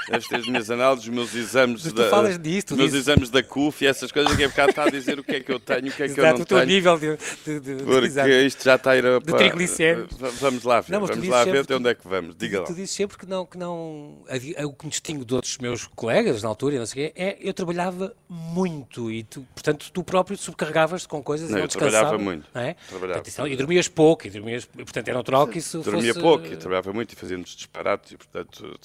[0.09, 2.37] Deves ter as minhas análises, os meus exames Mas da, falas
[2.71, 5.35] meus exames da CUF e essas coisas que é bocado está a dizer o que
[5.35, 6.69] é que eu tenho, o que é que Exato, eu não o teu tenho.
[6.69, 9.19] nível de, de, de Porque de isto já está a ir a...
[9.19, 10.17] De triglicéridos.
[10.39, 12.35] Vamos lá ver, não, vamos lá ver até onde é que vamos.
[12.35, 12.65] Diga lá.
[12.65, 14.23] Tu dizes sempre que não, que não...
[14.63, 17.37] O que me distingue de outros meus colegas na altura, não sei o quê, é
[17.39, 21.69] eu trabalhava muito e, tu, portanto, tu próprio subcarregavas-te com coisas não, e não eu
[21.69, 22.47] trabalhava muito.
[22.53, 22.75] Não é?
[22.87, 23.21] Trabalhava.
[23.21, 26.23] Portanto, e dormias pouco, e, dormias, portanto, é natural que isso Dormia fosse...
[26.23, 28.75] pouco e trabalhava muito e fazíamos disparates e, portanto...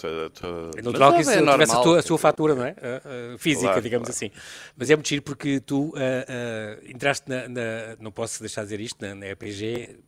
[0.80, 2.70] É natural que isso é tivesse a, tua, a sua fatura, não é?
[2.70, 4.16] Uh, uh, física, claro, digamos claro.
[4.16, 4.30] assim.
[4.76, 7.60] Mas é muito giro porque tu uh, entraste na, na,
[8.00, 9.98] Não posso deixar de dizer isto, na, na EPG,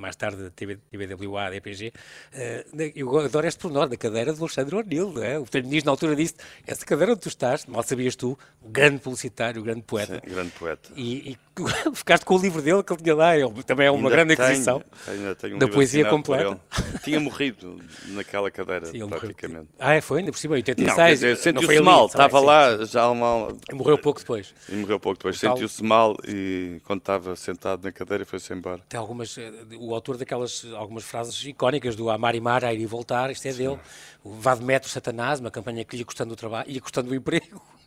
[0.00, 5.12] mais tarde TV, TVWA, DPG, uh, eu adoro este pormenor da cadeira de Alexandre O'Neill,
[5.12, 5.38] não é?
[5.38, 6.34] O Primeiro-Ministro na altura disse,
[6.66, 10.14] essa cadeira onde tu estás, mal sabias tu, grande publicitário, grande poeta.
[10.14, 10.90] Sim, grande poeta.
[10.96, 11.38] E, e
[11.94, 14.32] ficaste com o livro dele que ele tinha lá, ele, também é uma ainda grande
[14.32, 16.60] aquisição tenho, tenho um da poesia completa.
[17.02, 19.68] Tinha morrido naquela cadeira, Sim, praticamente.
[19.78, 21.22] Ah, é, foi ainda por cima, 86.
[21.22, 23.56] Não, sentiu-se mal, estava lá já mal.
[23.70, 24.54] E morreu pouco depois.
[24.68, 28.80] E morreu pouco depois, sentiu-se mal e quando estava sentado na cadeira foi-se embora.
[28.88, 29.52] Tem algumas, eh,
[29.90, 33.46] o autor daquelas, algumas frases icónicas do Amar e Mar, a ir e voltar, isto
[33.46, 33.58] é Sim.
[33.58, 33.80] dele.
[34.24, 37.14] O Vá de Metro Satanás, uma campanha que lhe custando o trabalho, ia custando o
[37.14, 37.60] emprego.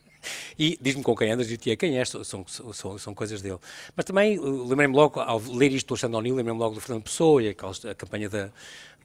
[0.58, 3.58] E diz-me com quem andas e tia quem és, são, são, são coisas dele.
[3.94, 7.04] Mas também uh, lembrei-me logo, ao ler isto do Alexandre O'Neill, lembrei-me logo do Fernando
[7.04, 8.50] Pessoa e a, a campanha da,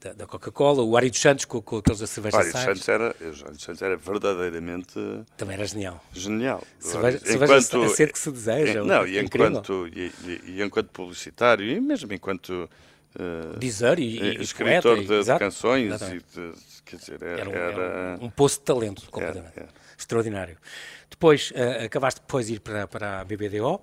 [0.01, 2.89] da, da Coca-Cola, o Ari dos Santos com, com aqueles da cerveja Ari dos Santos
[2.89, 3.15] era,
[3.57, 4.93] Santos era verdadeiramente
[5.35, 6.03] também era genial.
[6.13, 6.63] Genial.
[6.79, 8.83] Cerveja, enquanto, a ser que se deseja.
[8.83, 12.69] Não, e enquanto, e, e, e, enquanto publicitário, e mesmo enquanto
[13.57, 16.53] dizer e, e escritor poeta, de, de, canções, e de,
[16.85, 18.17] quer dizer, era, era, um, era...
[18.21, 19.57] um poço de talento completamente.
[19.57, 20.57] Era, Extraordinário.
[21.09, 23.81] Depois, uh, acabaste depois de ir para, para a BBDO,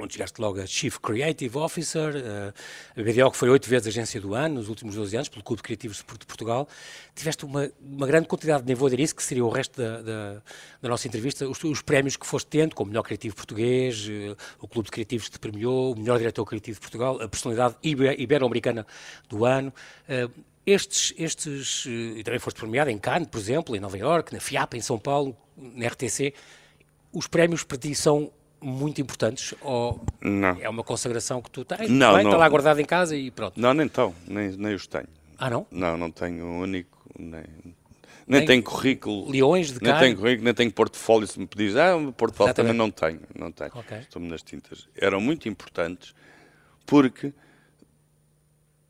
[0.00, 4.34] onde chegaste logo a Chief Creative Officer, uh, a que foi oito vezes agência do
[4.34, 6.68] ano nos últimos 12 anos, pelo Clube de Criativos de Portugal.
[7.14, 10.42] Tiveste uma, uma grande quantidade, nem vou dizer isso, que seria o resto da, da,
[10.82, 14.68] da nossa entrevista, os, os, prémios que foste tendo, como Melhor Criativo Português, uh, o
[14.68, 18.86] Clube de Criativos te premiou, o Melhor Diretor Criativo de Portugal, a Personalidade Ibero-Americana
[19.28, 19.72] do ano.
[20.08, 20.30] Uh,
[20.66, 24.72] Estes, estes, e também foste premiado em Cannes, por exemplo, em Nova Iorque, na FIAP,
[24.72, 26.32] em São Paulo, na RTC.
[27.12, 28.32] Os prémios para ti são
[28.64, 30.56] muito importantes ou não.
[30.60, 31.88] é uma consagração que tu tens?
[31.90, 32.30] Não, bem, não.
[32.32, 33.60] Está lá guardado em casa e pronto.
[33.60, 35.06] Não, nem estão, nem, nem os tenho.
[35.38, 35.66] Ah, não?
[35.70, 37.74] Não, não tenho um único, nem, nem,
[38.26, 39.30] Nem tenho currículo.
[39.30, 40.00] Leões de nem Cannes?
[40.00, 41.26] tenho currículo, nem tenho portfólio.
[41.28, 43.20] Se me pedires, ah, um portfólio também não tenho.
[43.38, 43.70] Não tenho.
[43.74, 43.98] Ok.
[43.98, 44.88] Estou-me nas tintas.
[44.96, 46.14] Eram muito importantes
[46.86, 47.32] porque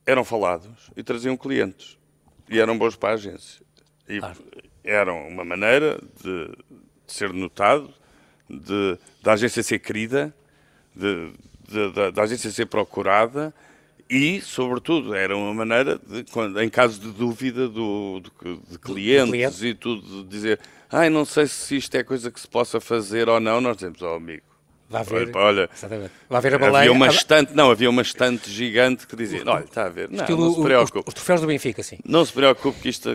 [0.07, 1.99] eram falados e traziam clientes.
[2.49, 3.65] E eram bons para a agência.
[4.09, 4.39] E Claro.
[4.85, 6.47] eram uma maneira de,
[7.07, 7.93] de ser notado,
[8.49, 10.35] de, da agência ser querida,
[10.95, 11.33] de,
[11.69, 13.53] de- da- da agência ser procurada
[14.09, 19.31] e, sobretudo, era uma maneira, de, quando- em caso de dúvida do, do- de clientes
[19.59, 19.67] cliente.
[19.67, 23.29] e tudo, de dizer ai, não sei se isto é coisa que se possa fazer
[23.29, 24.43] ou não, nós dizemos, ó amigo,
[24.89, 25.35] Vá ver.
[25.35, 26.13] olha, Exatamente.
[26.29, 26.79] Vá ver a baleia.
[26.83, 30.21] havia uma estante, não, havia uma estante gigante que dizia, olha, está a ver, não,
[30.21, 31.09] estilo não se preocupe.
[31.09, 31.99] os troféus do Benfica, sim.
[32.05, 33.09] Não se preocupe que isto.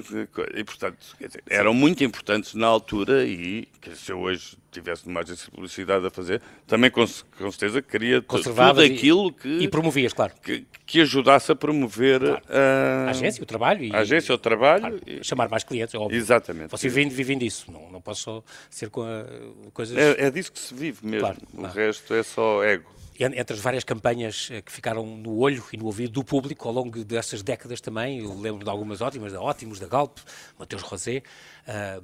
[0.56, 5.22] E, portanto, dizer, eram muito importantes na altura e que se eu hoje tivesse uma
[5.22, 7.06] agência de publicidade a fazer, também com,
[7.38, 10.34] com certeza queria tu- tudo e- aquilo E que, promovias, claro.
[10.42, 14.82] que, que ajudasse a promover a, A agência, o trabalho e a agência, o trabalho.
[14.82, 16.18] claro, e- chamar mais clientes, é óbvio.
[16.18, 16.70] Exatamente.
[16.72, 19.04] Vocês vivem, vivem disso, não, não posso só ser com
[19.74, 19.98] coisas...
[19.98, 21.20] É, é disso que se vive mesmo.
[21.22, 21.74] Claro, o claro.
[21.76, 22.90] resto é só ego.
[23.20, 26.66] En- Entre as várias campanhas eh, que ficaram no olho e no ouvido do público
[26.70, 30.20] ao longo destas décadas também, eu lembro de algumas ótimas, da Ótimos, da Galp,
[30.58, 31.22] Mateus Rosé,
[31.68, 32.00] ah,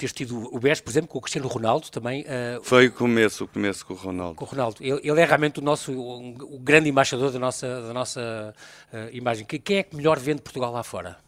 [0.00, 3.44] teres tido o BES, por exemplo, com o Cristiano Ronaldo também, ah, Foi o começo,
[3.44, 4.34] o começo com o Ronaldo.
[4.34, 4.76] com o Ronaldo.
[4.80, 8.54] Ele, ele é realmente o nosso, o, o grande embaixador da nossa, da nossa
[8.92, 9.44] ah, imagem.
[9.46, 11.18] Que- Quem é que melhor vende Portugal lá fora?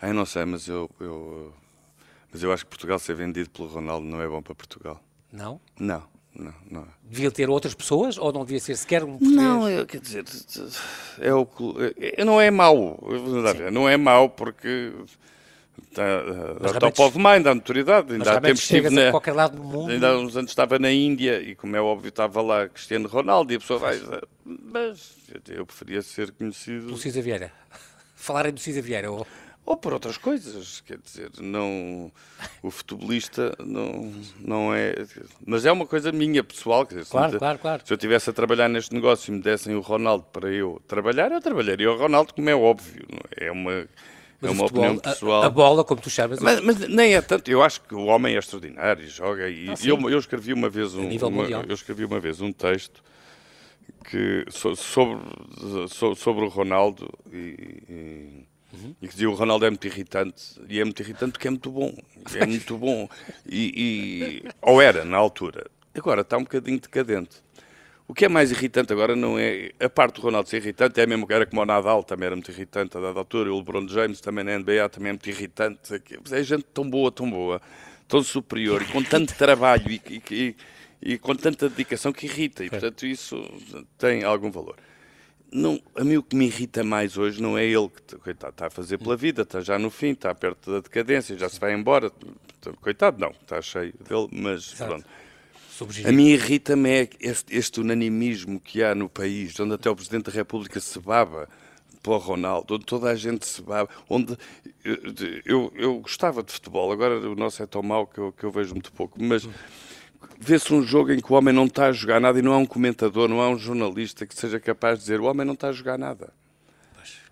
[0.00, 1.52] Ai, não sei, mas eu, eu,
[2.32, 4.98] mas eu acho que Portugal ser vendido pelo Ronaldo não é bom para Portugal.
[5.32, 5.60] Não?
[5.78, 6.02] Não,
[6.34, 6.86] não, não.
[7.04, 9.36] Devia ter outras pessoas ou não devia ser sequer um português?
[9.36, 10.24] Não, eu, quer dizer,
[11.20, 12.98] é o, clu- é- não é mau,
[13.72, 14.92] não é mau porque
[15.90, 16.32] está, dá
[16.68, 18.12] realmente- top of mind, dá notoriedade.
[18.12, 19.90] Ainda há tempos estive na, qualquer lado do mundo.
[19.90, 23.52] ainda há uns anos estava na Índia e como é óbvio estava lá Cristiano Ronaldo
[23.52, 24.00] e a pessoa vai,
[24.44, 25.16] mas
[25.48, 27.52] eu preferia ser conhecido Do Cisa Vieira.
[28.16, 29.10] Falarem do Cisa Vieira.
[29.10, 29.26] Ou...
[29.64, 32.12] ou por outras coisas, quer dizer, não
[32.62, 34.94] o futebolista não, não é,
[35.46, 37.82] mas é uma coisa minha pessoal, quer dizer, se Claro, me- claro, claro.
[37.86, 41.30] se eu estivesse a trabalhar neste negócio e me dessem o Ronaldo para eu trabalhar,
[41.32, 43.06] eu trabalharia o Ronaldo, como é óbvio,
[43.38, 43.46] é?
[43.46, 43.86] é uma,
[44.40, 45.42] Mas é uma futebol, opinião a- pessoal.
[45.42, 48.34] A, bola, como tu chamas, Mas, mas nem é tanto, eu acho que o homem
[48.34, 52.18] é extraordinário, joga e Ah, eu, eu escrevi uma vez um, uma- eu escrevi uma
[52.20, 53.02] vez um texto
[54.04, 55.18] que so- sobre,
[55.88, 58.94] so- sobre o Ronaldo e, e- Uhum.
[59.02, 61.70] e que dizia o Ronaldo é muito irritante e é muito irritante porque é muito
[61.70, 61.92] bom,
[62.34, 63.08] é muito bom
[63.44, 67.42] e, e- ou era na altura, agora está um bocadinho decadente.
[68.10, 69.70] O que é mais irritante agora não é.
[69.78, 72.34] A parte do Ronaldo ser irritante é mesmo que era como o Nadal, também era
[72.34, 73.52] muito irritante a dada altura.
[73.54, 76.02] O LeBron James também na NBA também é muito irritante.
[76.32, 77.62] É gente tão boa, tão boa,
[78.08, 80.56] tão superior e com tanto trabalho e, e-
[81.00, 82.64] e- com tanta dedicação que irrita.
[82.64, 83.40] E portanto isso
[83.96, 84.74] tem algum valor.
[85.52, 88.66] Não, a mim o que me irrita mais hoje não é ele que coitado, está
[88.66, 91.74] a fazer pela vida, está já no fim, está perto da decadência, já se vai
[91.74, 92.10] embora.
[92.80, 94.90] Coitado, não, está cheio dele, mas Exato.
[94.90, 95.06] pronto.
[96.08, 100.26] A mim irrita-me é este, este unanimismo que há no país, onde até o Presidente
[100.26, 101.48] da República se baba
[102.02, 104.36] para o Ronaldo, onde toda a gente se baba, onde
[104.84, 104.96] eu,
[105.44, 108.50] eu, eu gostava de futebol, agora o nosso é tão mau que eu, que eu
[108.50, 109.46] vejo muito pouco, mas
[110.38, 112.58] vê-se um jogo em que o homem não está a jogar nada e não há
[112.58, 115.68] um comentador, não há um jornalista que seja capaz de dizer o homem não está
[115.68, 116.32] a jogar nada.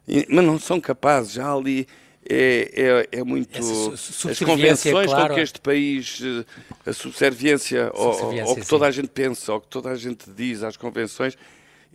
[0.07, 1.87] E- mas não são capazes, já ali
[2.29, 3.59] é, é, é muito.
[3.59, 5.29] As convenções claro.
[5.29, 8.69] com que este país, eh, a subserviência, Subserviência, ao, que sim.
[8.69, 11.39] toda a gente pensa, ao que toda a gente diz, às convenções,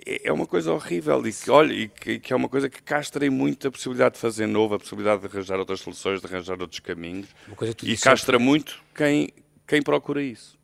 [0.06, 2.82] é é uma coisa horrível e que, olha, e que, que é uma coisa que
[2.82, 6.26] castra em muito a possibilidade de fazer novo, a possibilidade de arranjar outras soluções, de
[6.26, 7.28] arranjar outros caminhos.
[7.84, 9.30] E castra muito quem,
[9.68, 10.58] quem procura isso.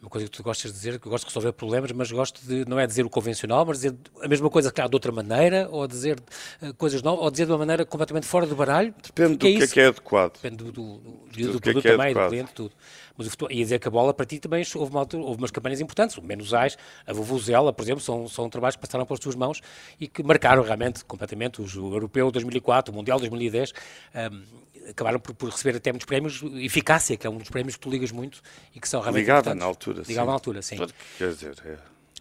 [0.00, 2.40] Uma coisa que tu gostas de dizer, que eu gosto de resolver problemas, mas gosto
[2.46, 5.68] de, não é dizer o convencional, mas dizer a mesma coisa, claro, de outra maneira,
[5.70, 6.18] ou dizer
[6.62, 8.94] eh, coisas novas, ou dizer de uma maneira completamente fora do baralho.
[9.02, 10.34] Depende do que é que é que é adequado.
[10.34, 12.72] Depende do, do, do, do é produto que é também, do cliente, tudo.
[13.16, 15.38] Mas o futebol, ia dizer que a bola para ti também houve, uma altura, houve
[15.38, 19.18] umas campanhas importantes, o Menusais, a Vuvuzela, por exemplo, são, são trabalhos que passaram pelas
[19.18, 19.62] tuas mãos
[19.98, 23.72] e que marcaram realmente completamente os- o Europeu 2004, o Mundial 2010,
[24.14, 24.42] ahm,
[24.88, 27.90] acabaram por, por receber até muitos prémios, eficácia, que é um dos prémios que tu
[27.90, 28.40] ligas muito
[28.74, 30.02] e que são realmente Ligava na altura.
[30.06, 30.76] Ligava na altura, sim.
[31.18, 31.76] Quer dizer, é.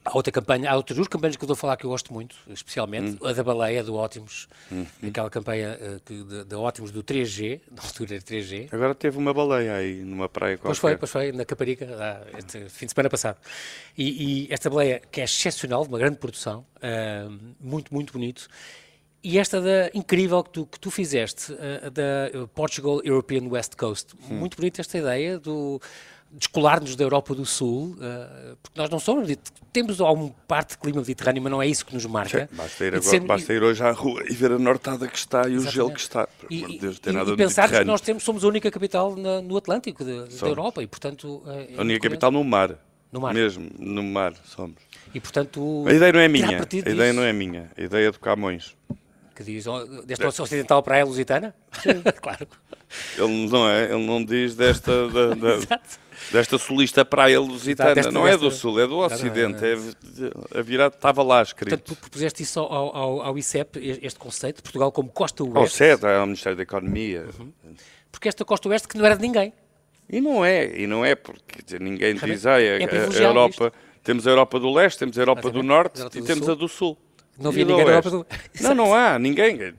[0.08, 2.36] Há outra campanha, há outras duas campanhas que eu vou falar que eu gosto muito,
[2.50, 3.28] especialmente, Hum.
[3.28, 4.86] a da baleia, do Ótimos, Uhum.
[5.08, 9.18] aquela campanha eh, que, da, da Ótimos do 3G, na altura era 3G, Agora teve
[9.18, 10.68] uma baleia aí numa praia qualquer.
[10.68, 13.38] Pois foi, pois foi, na Caparica, ah, este fim de semana passado.
[13.98, 17.28] E, e esta baleia, que é excepcional, de uma grande produção, ah,
[17.60, 18.48] muito, muito bonito,
[19.28, 24.14] E esta da incrível que tu, que tu fizeste, uh, da Portugal European West Coast,
[24.30, 24.36] hum.
[24.36, 25.82] muito bonita esta ideia do
[26.32, 29.28] descolar-nos da Europa do Sul, uh, porque nós não somos,
[29.74, 32.48] temos alguma parte de clima mediterrâneo, mas não é isso que nos marca.
[32.52, 33.28] Sim, basta, ir agora, sempre...
[33.28, 35.68] basta ir hoje à rua e ver a nortada que está e Exatamente.
[35.70, 36.30] o gelo que está.
[36.48, 40.06] E, Deus, e, e pensar que nós temos, somos a única capital na, no Atlântico
[40.06, 41.42] de, da Europa e, portanto...
[41.48, 42.78] É, é a única capital no mar.
[43.12, 43.34] No mar.
[43.34, 44.84] Mesmo, no mar somos.
[45.16, 45.84] E, portanto...
[45.88, 47.14] A ideia não é minha, a ideia disso...
[47.16, 48.76] não é minha, a ideia é do Camões.
[49.36, 49.66] Que diz,
[50.06, 50.28] desta é.
[50.28, 51.54] ocidental para a Lusitana?
[52.22, 52.48] claro.
[53.18, 55.10] Ele não é, ele não diz desta...
[55.10, 55.80] Da, da...
[56.32, 58.10] Desta sulista praia lusitana.
[58.12, 59.64] não é do sul, é do ocidente.
[59.64, 61.78] É, a virada estava lá escrito.
[61.78, 65.58] Portanto, propuseste isso ao, ao, ao, ICEP, este conceito, Portugal como Costa Oeste.
[65.58, 67.28] Ao CED, ao Ministério da Economia.
[67.38, 67.52] Uhum.
[68.12, 69.54] Porque esta Costa Oeste que não era de ninguém.
[70.10, 73.66] E não é, e não é, porque dizer, ninguém diz, ah, é, a, a Europa,
[73.66, 73.74] isto.
[74.04, 76.68] temos a Europa do Leste, temos a Europa do Norte e do temos a do
[76.68, 76.98] Sul.
[77.38, 78.26] Não havia ninguém Europa do
[78.62, 79.62] Não, não há, ninguém.
[79.62, 79.74] É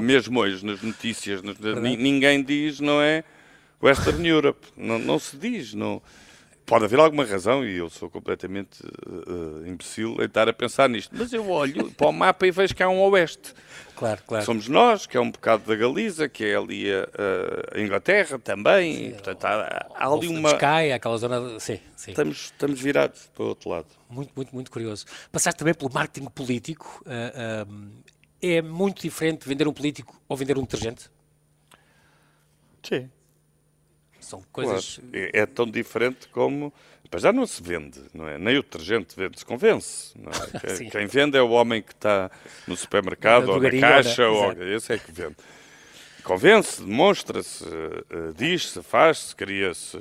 [0.00, 3.24] Mesmo hoje, nas notícias, ninguém diz, não é?
[3.82, 4.66] Western Europe.
[4.76, 5.74] Não, não se diz.
[5.74, 6.02] Não...
[6.68, 11.16] Pode haver alguma razão, e eu sou completamente uh, imbecil em estar a pensar nisto,
[11.16, 13.54] mas eu olho para o mapa e vejo que há um oeste.
[13.96, 14.44] Claro, claro.
[14.44, 17.08] Somos nós, que é um bocado da Galiza, que é ali a,
[17.74, 18.96] a Inglaterra também.
[18.96, 20.50] Sim, portanto, há, há ali uma.
[20.50, 21.58] Sky, aquela zona.
[21.58, 22.10] Sim, sim.
[22.10, 23.86] Estamos, estamos virados para o outro lado.
[24.10, 25.06] Muito, muito, muito curioso.
[25.32, 27.02] Passaste também pelo marketing político.
[27.06, 27.90] Uh, uh,
[28.42, 31.10] é muito diferente vender um político ou vender um detergente?
[32.82, 33.10] Sim.
[34.28, 34.98] São coisas.
[34.98, 35.30] Claro.
[35.32, 36.72] É, é, tão diferente como.
[37.10, 38.36] Mas já não se vende, não é?
[38.36, 40.14] Nem o detergente vende-se, convence.
[40.62, 40.76] É?
[40.76, 42.30] Quem, quem, vende é o homem que está
[42.66, 45.36] no supermercado ou na caixa, ou, esse é que vende.
[46.22, 49.98] Convence, demonstra-se, uh, diz-se, faz-se, cria-se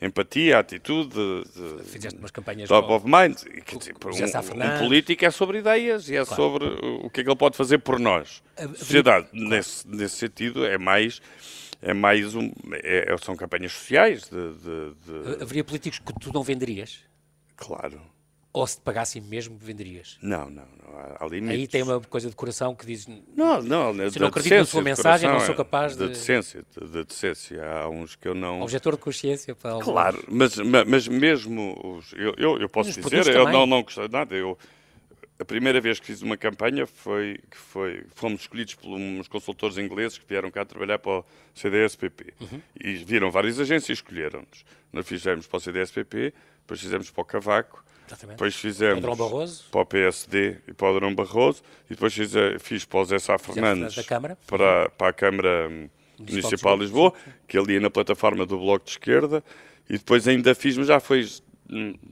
[0.00, 1.14] empatia, atitude.
[1.14, 2.68] De, Fizeste umas campanhas.
[2.68, 3.36] Top of mind.
[3.64, 6.42] Quer dizer, um, um, político é sobre ideias e é claro.
[6.42, 6.66] sobre
[7.04, 8.42] o que é que ele pode fazer por nós.
[8.56, 9.48] A sociedade, claro.
[9.48, 11.20] nesse, nesse sentido, é mais
[11.82, 12.50] é mais um.
[12.82, 14.22] É, é, são campanhas sociais.
[14.28, 15.42] De, de, de...
[15.42, 17.00] Haveria políticos que tu não venderias?
[17.56, 18.00] Claro.
[18.56, 20.16] Ou se te pagassem mesmo, venderias?
[20.22, 20.98] Não, não, não.
[21.20, 21.58] Há, limites.
[21.58, 23.06] Aí tem uma coisa de coração que diz.
[23.06, 24.10] Não, não.
[24.10, 26.06] Se não acredito na sua mensagem, não sou capaz de.
[26.06, 27.62] De decência, de, de decência.
[27.62, 28.62] Há uns que eu não.
[28.62, 31.78] Objetor de consciência para Claro, mas, mas mesmo.
[31.84, 34.34] Os, eu, eu, eu posso dizer, eu não, não gostei de nada.
[34.34, 34.56] Eu,
[35.38, 39.76] a primeira vez que fiz uma campanha foi que foi, fomos escolhidos por uns consultores
[39.76, 42.32] ingleses que vieram cá trabalhar para o CDSPP.
[42.40, 42.60] Uhum.
[42.80, 44.64] E viram várias agências e escolheram-nos.
[44.92, 48.36] Nós fizemos para o CDSPP, depois fizemos para o Cavaco, Exatamente.
[48.36, 53.00] depois fizemos para o PSD e para o Drão Barroso, e depois fiz, fiz para
[53.00, 53.94] o Zé Sá Fernandes
[54.46, 55.68] para, para a Câmara
[56.18, 57.12] Municipal de Lisboa,
[57.46, 59.44] que ali é na plataforma do Bloco de Esquerda,
[59.88, 61.26] e depois ainda fiz, mas já foi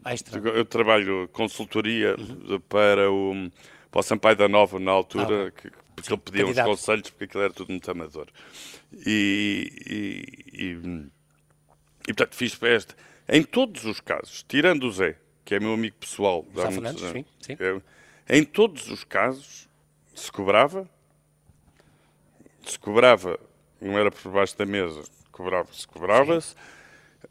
[0.07, 0.39] Extra.
[0.41, 2.61] Eu trabalho consultoria uhum.
[2.61, 3.51] para, o,
[3.91, 6.69] para o Sampaio da Nova na altura, ah, que, porque Sim, ele pedia candidato.
[6.69, 8.29] uns conselhos, porque aquilo era tudo muito amador.
[9.07, 10.71] E, e, e,
[12.09, 12.95] e portanto, fiz este.
[13.29, 17.57] Em todos os casos, tirando o Zé, que é meu amigo pessoal, Fernandes, sim, sim.
[18.29, 19.69] Em todos os casos
[20.15, 20.89] se cobrava,
[22.65, 23.39] se cobrava,
[23.81, 26.55] não era por baixo da mesa, cobrava-se, cobrava-se.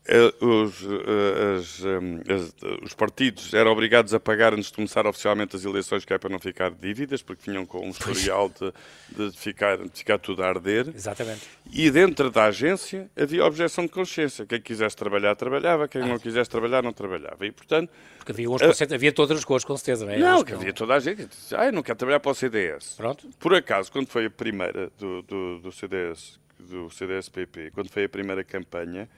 [0.06, 5.06] Eh, os, eh, as, eh, as, os, partidos eram obrigados a pagar antes de começar
[5.08, 9.30] oficialmente as eleições, que é para não ficar dívidas, porque vinham com um historial de,
[9.30, 10.92] de, ficar, de ficar tudo a arder.
[10.94, 11.42] Exatamente.
[11.72, 14.46] E dentro da agência havia objeção de consciência.
[14.46, 15.88] Quem quisesse trabalhar, trabalhava.
[15.88, 16.08] Quem ah.
[16.08, 17.46] não quisesse trabalhar, não trabalhava.
[17.46, 17.90] E, portanto...
[18.18, 20.18] Porque havia, uns uh, havia todas as cores, com certeza, não é?
[20.18, 21.30] Não, que havia toda a gente.
[21.54, 22.96] Ah, eu não quero trabalhar para o CDS.
[22.96, 23.28] Pronto.
[23.40, 28.10] Por acaso, quando foi a primeira do, do, do CDS, do CDS-PP, quando foi a
[28.10, 29.10] primeira campanha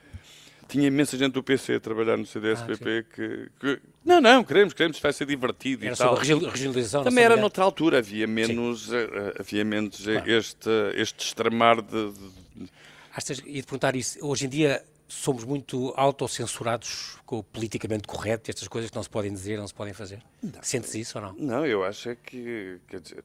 [0.68, 4.74] tinha imensa gente do PC a trabalhar no CDSPP ah, que, que, Não, não, queremos,
[4.74, 6.18] queremos, vai ser divertido era e tal.
[6.18, 7.04] Sobre a regionalização.
[7.04, 8.94] Também era noutra altura, havia menos, uh,
[9.40, 10.30] havia menos claro.
[10.30, 12.12] este, este extremar de...
[12.12, 12.70] de...
[13.14, 18.50] Achas, e de perguntar isso, hoje em dia somos muito autocensurados com o politicamente correto,
[18.50, 20.22] estas coisas que não se podem dizer, não se podem fazer?
[20.42, 20.62] Não.
[20.62, 21.36] Sentes isso ou não?
[21.38, 23.24] Não, eu acho é que, quer dizer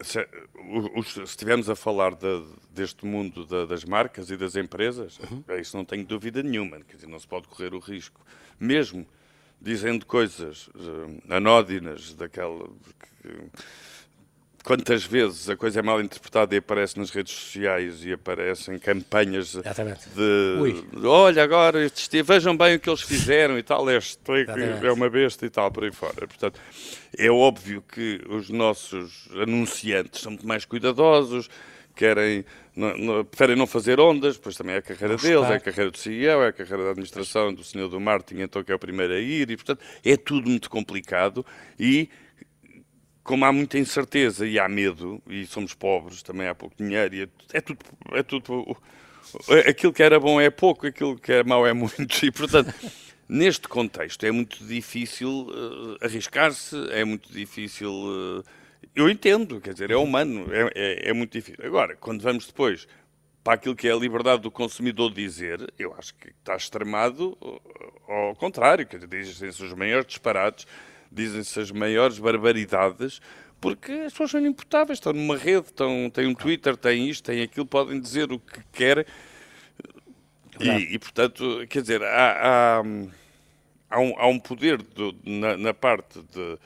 [0.00, 0.26] se,
[1.22, 5.42] estivermos a falar de, deste mundo de, das marcas e das empresas, uhum.
[5.60, 6.80] Isso não tenho dúvida nenhuma.
[6.80, 8.20] Quer dizer, não se pode correr o risco.
[8.58, 9.06] Mesmo
[9.60, 12.68] dizendo coisas uh, anódinas, daquela.
[13.22, 13.28] Que,
[14.64, 19.54] quantas vezes a coisa é mal interpretada e aparece nas redes sociais e aparecem campanhas
[19.54, 20.08] Exatamente.
[20.10, 21.90] de olha agora,
[22.24, 24.20] vejam bem o que eles fizeram e tal, este
[24.82, 26.26] é uma besta e tal, por aí fora.
[26.26, 26.60] Portanto,
[27.16, 31.48] é óbvio que os nossos anunciantes são muito mais cuidadosos,
[31.98, 32.44] querem,
[32.76, 35.90] não, não, preferem não fazer ondas, pois também é a carreira deles, é a carreira
[35.90, 38.78] do CEO, é a carreira da administração, do senhor do marketing, então que é o
[38.78, 41.44] primeiro a ir, e portanto é tudo muito complicado
[41.78, 42.08] e
[43.28, 47.22] como há muita incerteza e há medo, e somos pobres, também há pouco dinheiro, e
[47.24, 47.78] é, é tudo,
[48.12, 48.76] é tudo.
[49.68, 52.74] Aquilo que era bom é pouco, aquilo que é mau é muito, e portanto.
[53.30, 57.90] Neste contexto é muito difícil uh, arriscar-se, é muito difícil.
[57.92, 58.42] Uh,
[58.94, 61.62] eu entendo, quer dizer, é humano, é, é, é, muito difícil.
[61.62, 62.88] Agora, quando vamos depois
[63.44, 67.36] para aquilo que é a liberdade do consumidor dizer, eu acho que está extremado
[68.08, 70.66] ao contrário, quer dizer, dizem-se os maiores disparates,
[71.10, 73.20] dizem-se as maiores barbaridades,
[73.60, 77.42] porque as pessoas são imputáveis, estão numa rede, estão, têm um Twitter, têm isto, têm
[77.42, 79.04] aquilo, podem dizer o que querem.
[80.60, 82.82] E, e, portanto, quer dizer, há, há,
[83.90, 86.58] há, um, há um, poder do, na, na, parte de,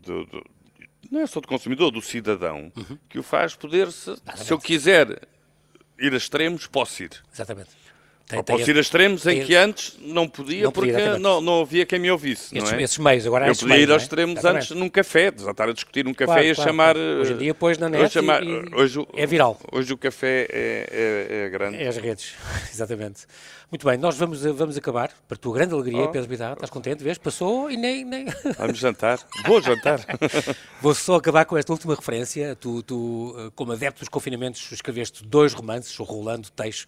[0.00, 0.44] de, de,
[1.10, 2.98] não é só do consumidor, do cidadão, uhum.
[3.08, 5.28] que o faz poder-se, se eu quiser
[5.98, 7.22] ir a extremos, posso ir.
[7.32, 7.83] Exatamente.
[8.26, 11.60] Tem, Ou posso ir a extremos em que antes não podia, não porque não, não
[11.60, 12.56] havia quem me ouvisse.
[12.56, 12.82] Estes, não é?
[12.82, 14.04] esses meios, agora Eu podia ir aos é?
[14.04, 14.48] extremos é?
[14.48, 16.94] antes num café, estar a discutir num café claro, e a claro, chamar.
[16.94, 17.20] Claro.
[17.20, 19.60] Hoje em dia, depois na net, chamar, e, hoje, é viral.
[19.70, 21.76] Hoje o café é, é, é grande.
[21.76, 22.32] É as redes,
[22.72, 23.26] exatamente.
[23.70, 26.08] Muito bem, nós vamos, vamos acabar, para a tua grande alegria, oh.
[26.08, 27.18] Pedro Vidal, estás contente, vês?
[27.18, 28.04] Passou e nem...
[28.04, 28.26] nem...
[28.56, 30.00] Vamos jantar, vou jantar.
[30.80, 35.52] Vou só acabar com esta última referência, tu, tu como adepto dos confinamentos, escreveste dois
[35.52, 36.86] romances, o Rolando Teixo,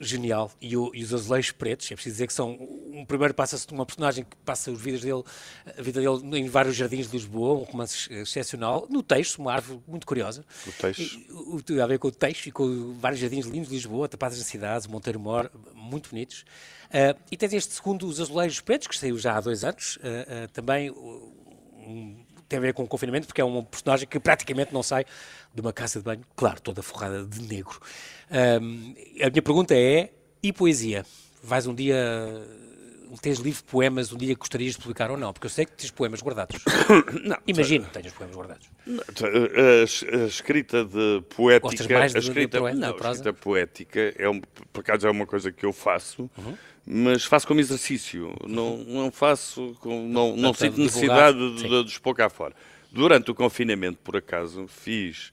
[0.00, 0.50] genial.
[0.60, 2.52] E, o, e, os azulejos pretos, é preciso dizer que são.
[2.92, 5.22] Um primeiro passa-se de uma personagem que passa os vidas dele,
[5.66, 8.86] a vida dele em vários jardins de Lisboa, um romance excepcional.
[8.90, 10.44] No texto, uma árvore muito curiosa.
[10.66, 11.70] O texto.
[11.70, 14.44] E, a ver com o texto e com vários jardins lindos de Lisboa, tapados na
[14.44, 16.44] cidade, Monteiro Mor, muito bonitos.
[16.86, 20.44] Uh, e tens este segundo, Os Azulejos Pretos, que saiu já há dois anos, uh,
[20.44, 20.90] uh, também.
[20.90, 25.04] Um, tem a ver com o confinamento, porque é um personagem que praticamente não sai
[25.54, 27.80] de uma casa de banho, claro, toda forrada de negro.
[28.30, 30.10] Um, a minha pergunta é:
[30.42, 31.04] e poesia?
[31.42, 31.96] Vais um dia.
[33.20, 35.32] Tens livro de poemas um dia que gostarias de publicar ou não?
[35.32, 36.56] Porque eu sei que tens poemas guardados.
[37.24, 38.68] não, Imagino que tenhas poemas guardados.
[38.86, 41.68] A, a, escrita de poética.
[41.68, 44.40] Gostas mais de, a escrita, de, não, a escrita poética é um,
[44.72, 46.30] por acaso é uma coisa que eu faço.
[46.36, 46.56] Uhum
[46.88, 51.90] mas faço como exercício, não, não faço, com, não, não sinto necessidade de, de, de
[51.90, 52.54] expor cá fora.
[52.92, 55.32] Durante o confinamento, por acaso, fiz,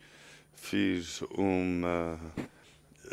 [0.56, 2.20] fiz uma.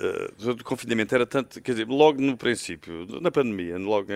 [0.00, 4.08] Uh, durante o confinamento era tanto, quer dizer, logo no princípio, na pandemia, logo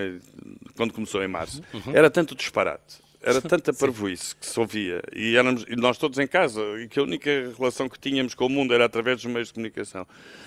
[0.75, 1.93] quando começou em março, uhum.
[1.95, 6.27] era tanto disparate, era tanta parvoíce que se ouvia, e, éramos, e nós todos em
[6.27, 9.49] casa, e que a única relação que tínhamos com o mundo era através dos meios
[9.49, 10.07] de comunicação,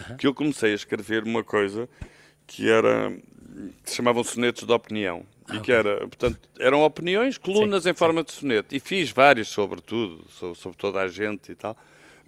[0.09, 0.17] uhum.
[0.17, 1.87] que eu comecei a escrever uma coisa
[2.47, 3.13] que era
[3.83, 5.25] que se chamavam sonetos de opinião.
[5.47, 8.25] Ah, e que era, portanto, eram opiniões, colunas sim, em forma sim.
[8.25, 8.75] de soneto.
[8.75, 11.77] E fiz vários sobre tudo, sobre, sobre, toda a gente e tal.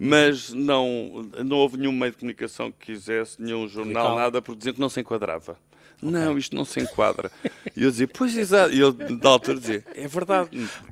[0.02, 4.72] Mas não, não houve nenhum meio de comunicação que quisesse, nenhum jornal, nada, por dizer
[4.72, 5.58] que não se enquadrava.
[6.02, 6.10] Okay.
[6.10, 7.30] Não, isto não se enquadra.
[7.76, 8.72] E eu dizia, pois exato.
[8.72, 10.48] E eu, da altura, dizia, é verdade,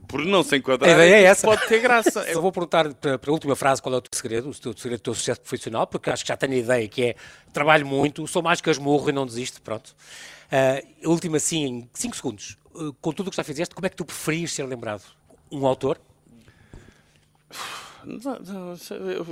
[0.07, 1.47] por não se enquadrar, a ideia é essa.
[1.47, 2.21] pode ter graça.
[2.29, 4.77] Eu vou perguntar para, para a última frase qual é o teu segredo, o teu
[4.77, 7.17] segredo do teu sucesso profissional, porque acho que já tenho a ideia que é
[7.53, 9.97] trabalho muito, sou mais casmurro e não desisto, pronto.
[10.53, 12.59] Uh, última, assim, em 5 segundos.
[12.75, 15.05] Uh, com tudo o que já fizeste, como é que tu preferias ser lembrado?
[15.51, 15.99] Um autor?
[18.09, 18.77] Não, não,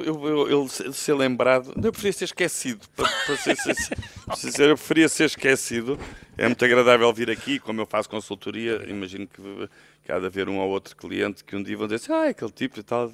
[0.05, 2.87] eu, eu, eu, ser lembrado, eu preferia ser esquecido.
[2.95, 3.57] Para, para ser,
[4.37, 5.99] ser, eu preferia ser esquecido.
[6.37, 8.85] É muito agradável vir aqui, como eu faço consultoria.
[8.87, 9.69] Imagino que,
[10.05, 12.29] que há de haver um ou outro cliente que um dia vão dizer assim, ah,
[12.29, 13.11] aquele tipo e tal,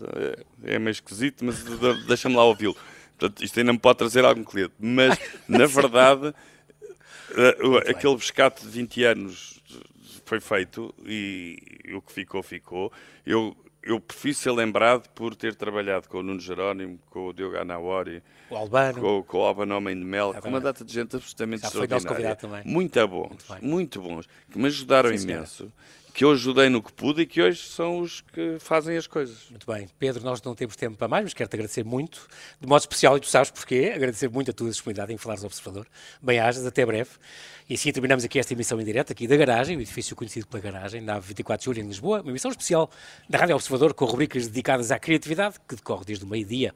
[0.65, 1.63] é, é meio esquisito, mas
[2.07, 2.77] deixa-me lá ouvi-lo.
[3.17, 4.75] Portanto, isto ainda me pode trazer algum cliente.
[4.81, 5.17] Mas,
[5.49, 6.35] na verdade,
[7.33, 9.63] Uh, aquele pescate de 20 anos
[10.25, 11.57] foi feito e
[11.95, 12.93] o que ficou, ficou.
[13.25, 17.57] Eu, eu prefiro ser lembrado por ter trabalhado com o Nuno Jerónimo, com o Diogo
[17.57, 21.17] Anawori, o Albano, com, com o Albano Homem de Mel, com uma data de gente
[21.17, 22.39] absolutamente Já extraordinária.
[22.65, 23.31] Muito bons,
[23.61, 25.57] muito, muito, bons, que me ajudaram Sim, imenso.
[25.57, 29.07] Senhora que eu ajudei no que pude e que hoje são os que fazem as
[29.07, 29.47] coisas.
[29.51, 29.89] Muito bem.
[29.99, 32.29] Pedro, nós não temos tempo para mais, mas quero-te agradecer muito,
[32.61, 35.87] de modo especial, e tu sabes porquê, agradecer muito a tua disponibilidade em Falares Observador.
[36.21, 37.11] Bem-ajas, até breve.
[37.69, 40.63] E assim terminamos aqui esta emissão em direto, aqui da Garagem, o edifício conhecido pela
[40.63, 42.91] Garagem, na 24 de Julho, em Lisboa, uma emissão especial
[43.29, 46.75] da Rádio Observador com rubricas dedicadas à criatividade, que decorre desde o meio-dia.